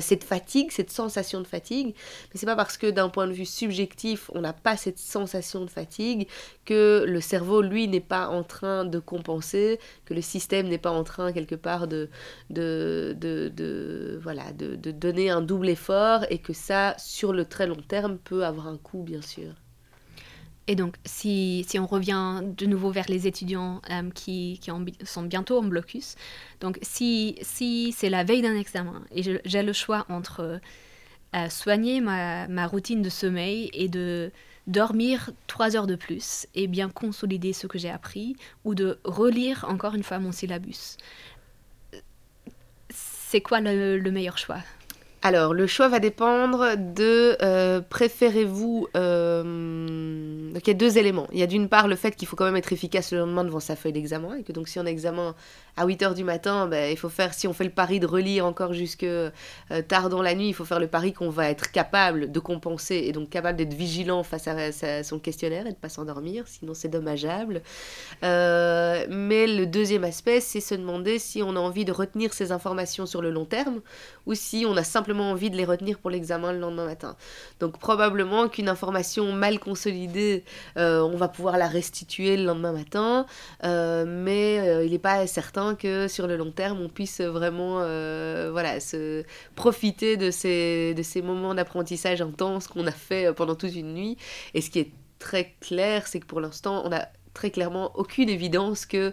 cette 0.00 0.24
fatigue, 0.24 0.70
cette 0.70 0.90
sensation 0.90 1.40
de 1.40 1.46
fatigue. 1.46 1.88
Mais 1.88 2.40
c'est 2.40 2.46
pas 2.46 2.56
parce 2.56 2.76
que 2.76 2.86
d'un 2.86 3.08
point 3.08 3.26
de 3.26 3.32
vue 3.32 3.46
subjectif, 3.46 4.30
on 4.34 4.40
n'a 4.40 4.52
pas 4.52 4.76
cette 4.76 4.98
sensation 4.98 5.64
de 5.64 5.70
fatigue 5.70 6.28
que 6.64 7.04
le 7.06 7.20
cerveau, 7.20 7.62
lui, 7.62 7.88
n'est 7.88 8.00
pas 8.00 8.28
en 8.28 8.42
train 8.42 8.84
de 8.84 8.98
compenser, 8.98 9.80
que 10.04 10.14
le 10.14 10.22
système 10.22 10.68
n'est 10.68 10.78
pas 10.78 10.90
en 10.90 11.04
train, 11.04 11.32
quelque 11.32 11.54
part, 11.54 11.88
de, 11.88 12.10
de, 12.50 13.16
de, 13.18 14.20
voilà, 14.22 14.52
de, 14.52 14.76
de 14.76 14.90
donner 14.90 15.30
un 15.30 15.40
double 15.40 15.68
effort, 15.68 16.24
et 16.30 16.38
que 16.38 16.52
ça, 16.52 16.94
sur 16.98 17.32
le 17.32 17.44
très 17.44 17.66
long 17.66 17.82
terme, 17.82 18.18
peut 18.18 18.44
avoir 18.44 18.68
un 18.68 18.76
coût, 18.76 19.02
bien 19.02 19.22
sûr. 19.22 19.54
Et 20.68 20.76
donc, 20.76 20.96
si, 21.06 21.66
on 21.76 21.86
revient 21.86 22.42
de 22.42 22.66
nouveau 22.66 22.90
vers 22.90 23.06
les 23.08 23.26
étudiants 23.26 23.80
euh, 23.90 24.10
qui, 24.14 24.60
sont 25.02 25.22
bientôt 25.22 25.58
en 25.58 25.62
blocus, 25.62 26.14
donc 26.60 26.78
si, 26.82 27.36
c'est 27.42 28.10
la 28.10 28.22
veille 28.22 28.42
d'un 28.42 28.54
examen 28.54 29.02
et 29.10 29.22
j'ai 29.44 29.62
le 29.62 29.72
choix 29.72 30.04
entre 30.10 30.60
euh, 31.34 31.48
soigner 31.48 32.02
ma, 32.02 32.46
ma, 32.48 32.66
routine 32.66 33.00
de 33.00 33.08
sommeil 33.08 33.70
et 33.72 33.88
de 33.88 34.30
dormir 34.66 35.30
trois 35.46 35.74
heures 35.74 35.86
de 35.86 35.96
plus 35.96 36.46
et 36.54 36.66
bien 36.66 36.90
consolider 36.90 37.54
ce 37.54 37.66
que 37.66 37.78
j'ai 37.78 37.90
appris 37.90 38.36
ou 38.64 38.74
de 38.74 38.98
relire 39.04 39.64
encore 39.68 39.94
une 39.94 40.02
fois 40.02 40.18
mon 40.18 40.32
syllabus. 40.32 40.98
C'est 42.90 43.40
quoi 43.40 43.60
le, 43.60 44.10
meilleur 44.10 44.36
choix? 44.36 44.60
Alors, 45.20 45.52
le 45.52 45.66
choix 45.66 45.88
va 45.88 45.98
dépendre 45.98 46.76
de 46.76 47.36
euh, 47.42 47.80
préférez-vous. 47.80 48.86
Euh, 48.96 50.52
donc, 50.52 50.62
il 50.64 50.68
y 50.68 50.70
a 50.70 50.74
deux 50.74 50.96
éléments. 50.96 51.26
Il 51.32 51.40
y 51.40 51.42
a 51.42 51.48
d'une 51.48 51.68
part 51.68 51.88
le 51.88 51.96
fait 51.96 52.14
qu'il 52.14 52.28
faut 52.28 52.36
quand 52.36 52.44
même 52.44 52.56
être 52.56 52.72
efficace 52.72 53.12
le 53.12 53.18
lendemain 53.18 53.42
devant 53.42 53.58
sa 53.58 53.74
feuille 53.74 53.92
d'examen, 53.92 54.36
et 54.36 54.44
que 54.44 54.52
donc, 54.52 54.68
si 54.68 54.78
on 54.78 54.86
a 54.86 54.90
examen 54.90 55.34
à 55.78 55.86
8 55.86 56.02
h 56.02 56.14
du 56.14 56.24
matin, 56.24 56.66
ben, 56.66 56.90
il 56.90 56.96
faut 56.96 57.08
faire, 57.08 57.34
si 57.34 57.46
on 57.46 57.52
fait 57.52 57.64
le 57.64 57.70
pari 57.70 58.00
de 58.00 58.06
relire 58.06 58.44
encore 58.46 58.72
jusque 58.72 59.04
euh, 59.04 59.30
tard 59.86 60.08
dans 60.08 60.22
la 60.22 60.34
nuit, 60.34 60.48
il 60.48 60.54
faut 60.54 60.64
faire 60.64 60.80
le 60.80 60.88
pari 60.88 61.12
qu'on 61.12 61.30
va 61.30 61.48
être 61.50 61.70
capable 61.70 62.30
de 62.32 62.40
compenser 62.40 62.96
et 63.06 63.12
donc 63.12 63.30
capable 63.30 63.58
d'être 63.58 63.74
vigilant 63.74 64.22
face 64.22 64.48
à, 64.48 65.02
son 65.02 65.18
questionnaire 65.18 65.62
et 65.62 65.70
de 65.70 65.76
ne 65.76 65.80
pas 65.80 65.88
s'endormir, 65.88 66.44
sinon 66.46 66.74
c'est 66.74 66.88
dommageable. 66.88 67.62
mais 68.22 69.46
le 69.46 69.64
deuxième 69.64 70.04
aspect, 70.04 70.40
c'est 70.40 70.60
se 70.60 70.74
demander 70.74 71.18
si 71.18 71.42
on 71.42 71.56
a 71.56 71.60
envie 71.60 71.84
de 71.84 71.92
retenir 71.92 72.32
ces 72.34 72.52
informations 72.52 73.06
sur 73.06 73.22
le 73.22 73.30
long 73.30 73.44
terme 73.44 73.80
ou 74.26 74.34
si 74.34 74.64
on 74.66 74.76
a 74.76 74.84
simplement 74.84 75.30
envie 75.30 75.50
de 75.50 75.56
les 75.56 75.64
retenir 75.64 75.98
pour 75.98 76.10
l'examen 76.10 76.52
le 76.52 76.58
lendemain 76.58 76.86
matin. 76.86 77.16
Donc 77.60 77.78
probablement 77.78 78.48
qu'une 78.48 78.68
information 78.68 79.32
mal 79.32 79.58
consolidée, 79.58 80.44
euh, 80.76 81.00
on 81.00 81.16
va 81.16 81.28
pouvoir 81.28 81.56
la 81.58 81.66
restituer 81.66 82.36
le 82.36 82.44
lendemain 82.44 82.72
matin, 82.72 83.26
euh, 83.64 84.04
mais 84.06 84.58
euh, 84.60 84.84
il 84.84 84.92
n'est 84.92 84.98
pas 84.98 85.26
certain 85.26 85.67
que 85.74 86.08
sur 86.08 86.26
le 86.26 86.36
long 86.36 86.50
terme, 86.50 86.80
on 86.80 86.88
puisse 86.88 87.20
vraiment 87.20 87.76
voilà, 88.50 88.80
se 88.80 89.24
profiter 89.54 90.16
de 90.16 90.30
ces, 90.30 90.94
de 90.94 91.02
ces 91.02 91.22
moments 91.22 91.54
d'apprentissage 91.54 92.20
intense 92.20 92.68
qu'on 92.68 92.86
a 92.86 92.92
fait 92.92 93.32
pendant 93.34 93.54
toute 93.54 93.74
une 93.74 93.94
nuit. 93.94 94.16
Et 94.54 94.60
ce 94.60 94.70
qui 94.70 94.80
est 94.80 94.92
très 95.18 95.54
clair, 95.60 96.06
c'est 96.06 96.20
que 96.20 96.26
pour 96.26 96.40
l'instant, 96.40 96.82
on 96.84 96.92
a 96.92 97.06
très 97.34 97.50
clairement 97.50 97.92
aucune 97.94 98.28
évidence 98.28 98.86
que 98.86 99.12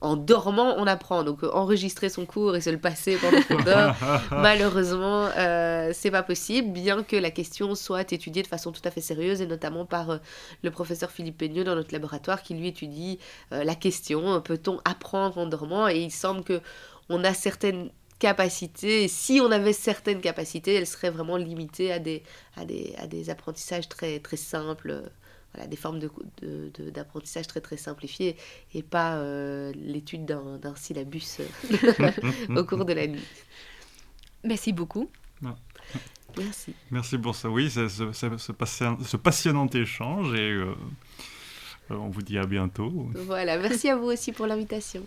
en 0.00 0.16
dormant, 0.16 0.74
on 0.78 0.86
apprend. 0.86 1.24
Donc, 1.24 1.42
euh, 1.42 1.50
enregistrer 1.52 2.08
son 2.08 2.26
cours 2.26 2.56
et 2.56 2.60
se 2.60 2.70
le 2.70 2.78
passer 2.78 3.16
pendant 3.16 3.42
qu'on 3.42 3.62
dort, 3.62 3.94
malheureusement, 4.30 5.28
euh, 5.36 5.90
c'est 5.94 6.10
pas 6.10 6.22
possible, 6.22 6.72
bien 6.72 7.02
que 7.02 7.16
la 7.16 7.30
question 7.30 7.74
soit 7.74 8.12
étudiée 8.12 8.42
de 8.42 8.48
façon 8.48 8.72
tout 8.72 8.82
à 8.84 8.90
fait 8.90 9.00
sérieuse, 9.00 9.40
et 9.40 9.46
notamment 9.46 9.84
par 9.84 10.10
euh, 10.10 10.18
le 10.62 10.70
professeur 10.70 11.10
Philippe 11.10 11.38
Peigneux 11.38 11.64
dans 11.64 11.74
notre 11.74 11.92
laboratoire, 11.92 12.42
qui 12.42 12.54
lui 12.54 12.68
étudie 12.68 13.18
la 13.50 13.74
question 13.74 14.40
peut-on 14.40 14.80
apprendre 14.84 15.38
en 15.38 15.46
dormant? 15.46 15.88
Et 15.88 15.98
il 15.98 16.10
semble 16.10 16.42
que 16.42 16.60
on 17.08 17.24
a 17.24 17.34
certaines 17.34 17.90
capacités, 18.18 19.04
et 19.04 19.08
si 19.08 19.40
on 19.42 19.50
avait 19.50 19.72
certaines 19.72 20.20
capacités, 20.20 20.74
elles 20.74 20.86
seraient 20.86 21.10
vraiment 21.10 21.36
limitées 21.36 21.92
à 21.92 21.98
des, 21.98 22.22
à 22.56 22.64
des, 22.64 22.94
à 22.98 23.06
des 23.06 23.30
apprentissages 23.30 23.88
très, 23.88 24.18
très 24.20 24.36
simples 24.36 25.02
des 25.66 25.76
formes 25.76 25.98
d'apprentissage 25.98 27.44
de, 27.44 27.48
de, 27.48 27.50
très 27.50 27.60
très 27.60 27.76
simplifiées 27.76 28.36
et 28.74 28.82
pas 28.82 29.16
euh, 29.16 29.72
l'étude 29.74 30.24
d'un 30.26 30.74
syllabus 30.76 31.40
euh, 31.40 32.02
au 32.56 32.64
cours 32.64 32.84
de 32.84 32.92
la 32.92 33.06
nuit. 33.06 33.24
Merci 34.44 34.72
beaucoup. 34.72 35.10
Merci. 36.36 36.74
Merci 36.90 37.18
pour 37.18 37.34
ça. 37.34 37.48
Oui, 37.48 37.70
ce, 37.70 37.88
ce, 37.88 38.12
ce, 38.12 39.16
passionnant 39.16 39.66
échange 39.68 40.34
et 40.34 40.52
euh, 40.52 40.74
on 41.90 42.08
vous 42.08 42.22
dit 42.22 42.38
à 42.38 42.46
bientôt. 42.46 43.08
Voilà, 43.14 43.56
merci 43.58 43.88
à 43.88 43.96
vous 43.96 44.06
aussi 44.06 44.32
pour 44.32 44.46
l'invitation. 44.46 45.06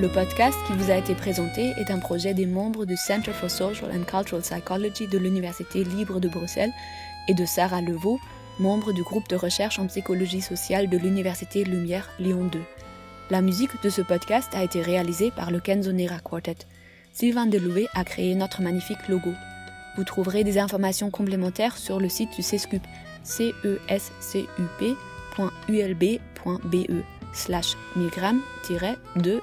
Le 0.00 0.08
podcast 0.08 0.56
qui 0.66 0.72
vous 0.72 0.90
a 0.90 0.96
été 0.96 1.14
présenté 1.14 1.74
est 1.76 1.90
un 1.90 1.98
projet 1.98 2.32
des 2.32 2.46
membres 2.46 2.86
du 2.86 2.96
Center 2.96 3.32
for 3.32 3.50
Social 3.50 3.90
and 3.94 4.04
Cultural 4.04 4.40
Psychology 4.40 5.06
de 5.06 5.18
l'Université 5.18 5.84
libre 5.84 6.20
de 6.20 6.28
Bruxelles 6.28 6.72
et 7.28 7.34
de 7.34 7.44
Sarah 7.44 7.82
Levaux, 7.82 8.18
membre 8.58 8.94
du 8.94 9.02
groupe 9.02 9.28
de 9.28 9.36
recherche 9.36 9.78
en 9.78 9.88
psychologie 9.88 10.40
sociale 10.40 10.88
de 10.88 10.96
l'Université 10.96 11.64
Lumière 11.64 12.08
Lyon 12.18 12.48
2. 12.50 12.60
La 13.28 13.42
musique 13.42 13.82
de 13.82 13.90
ce 13.90 14.00
podcast 14.00 14.48
a 14.54 14.64
été 14.64 14.80
réalisée 14.80 15.30
par 15.32 15.50
le 15.50 15.60
Kenzonera 15.60 16.20
Quartet. 16.20 16.56
Sylvain 17.12 17.44
Deloué 17.44 17.86
a 17.92 18.02
créé 18.02 18.34
notre 18.34 18.62
magnifique 18.62 19.06
logo. 19.06 19.34
Vous 19.98 20.04
trouverez 20.04 20.44
des 20.44 20.58
informations 20.58 21.10
complémentaires 21.10 21.76
sur 21.76 22.00
le 22.00 22.08
site 22.08 22.34
du 22.34 22.42
CESCUP, 22.42 22.82
c 23.22 23.52
e 23.66 23.78
s 23.88 24.12
c 24.20 24.46
u 24.58 24.62
p.ulb.be 24.78 26.06
slash 27.34 27.76
milgram-de 27.96 29.42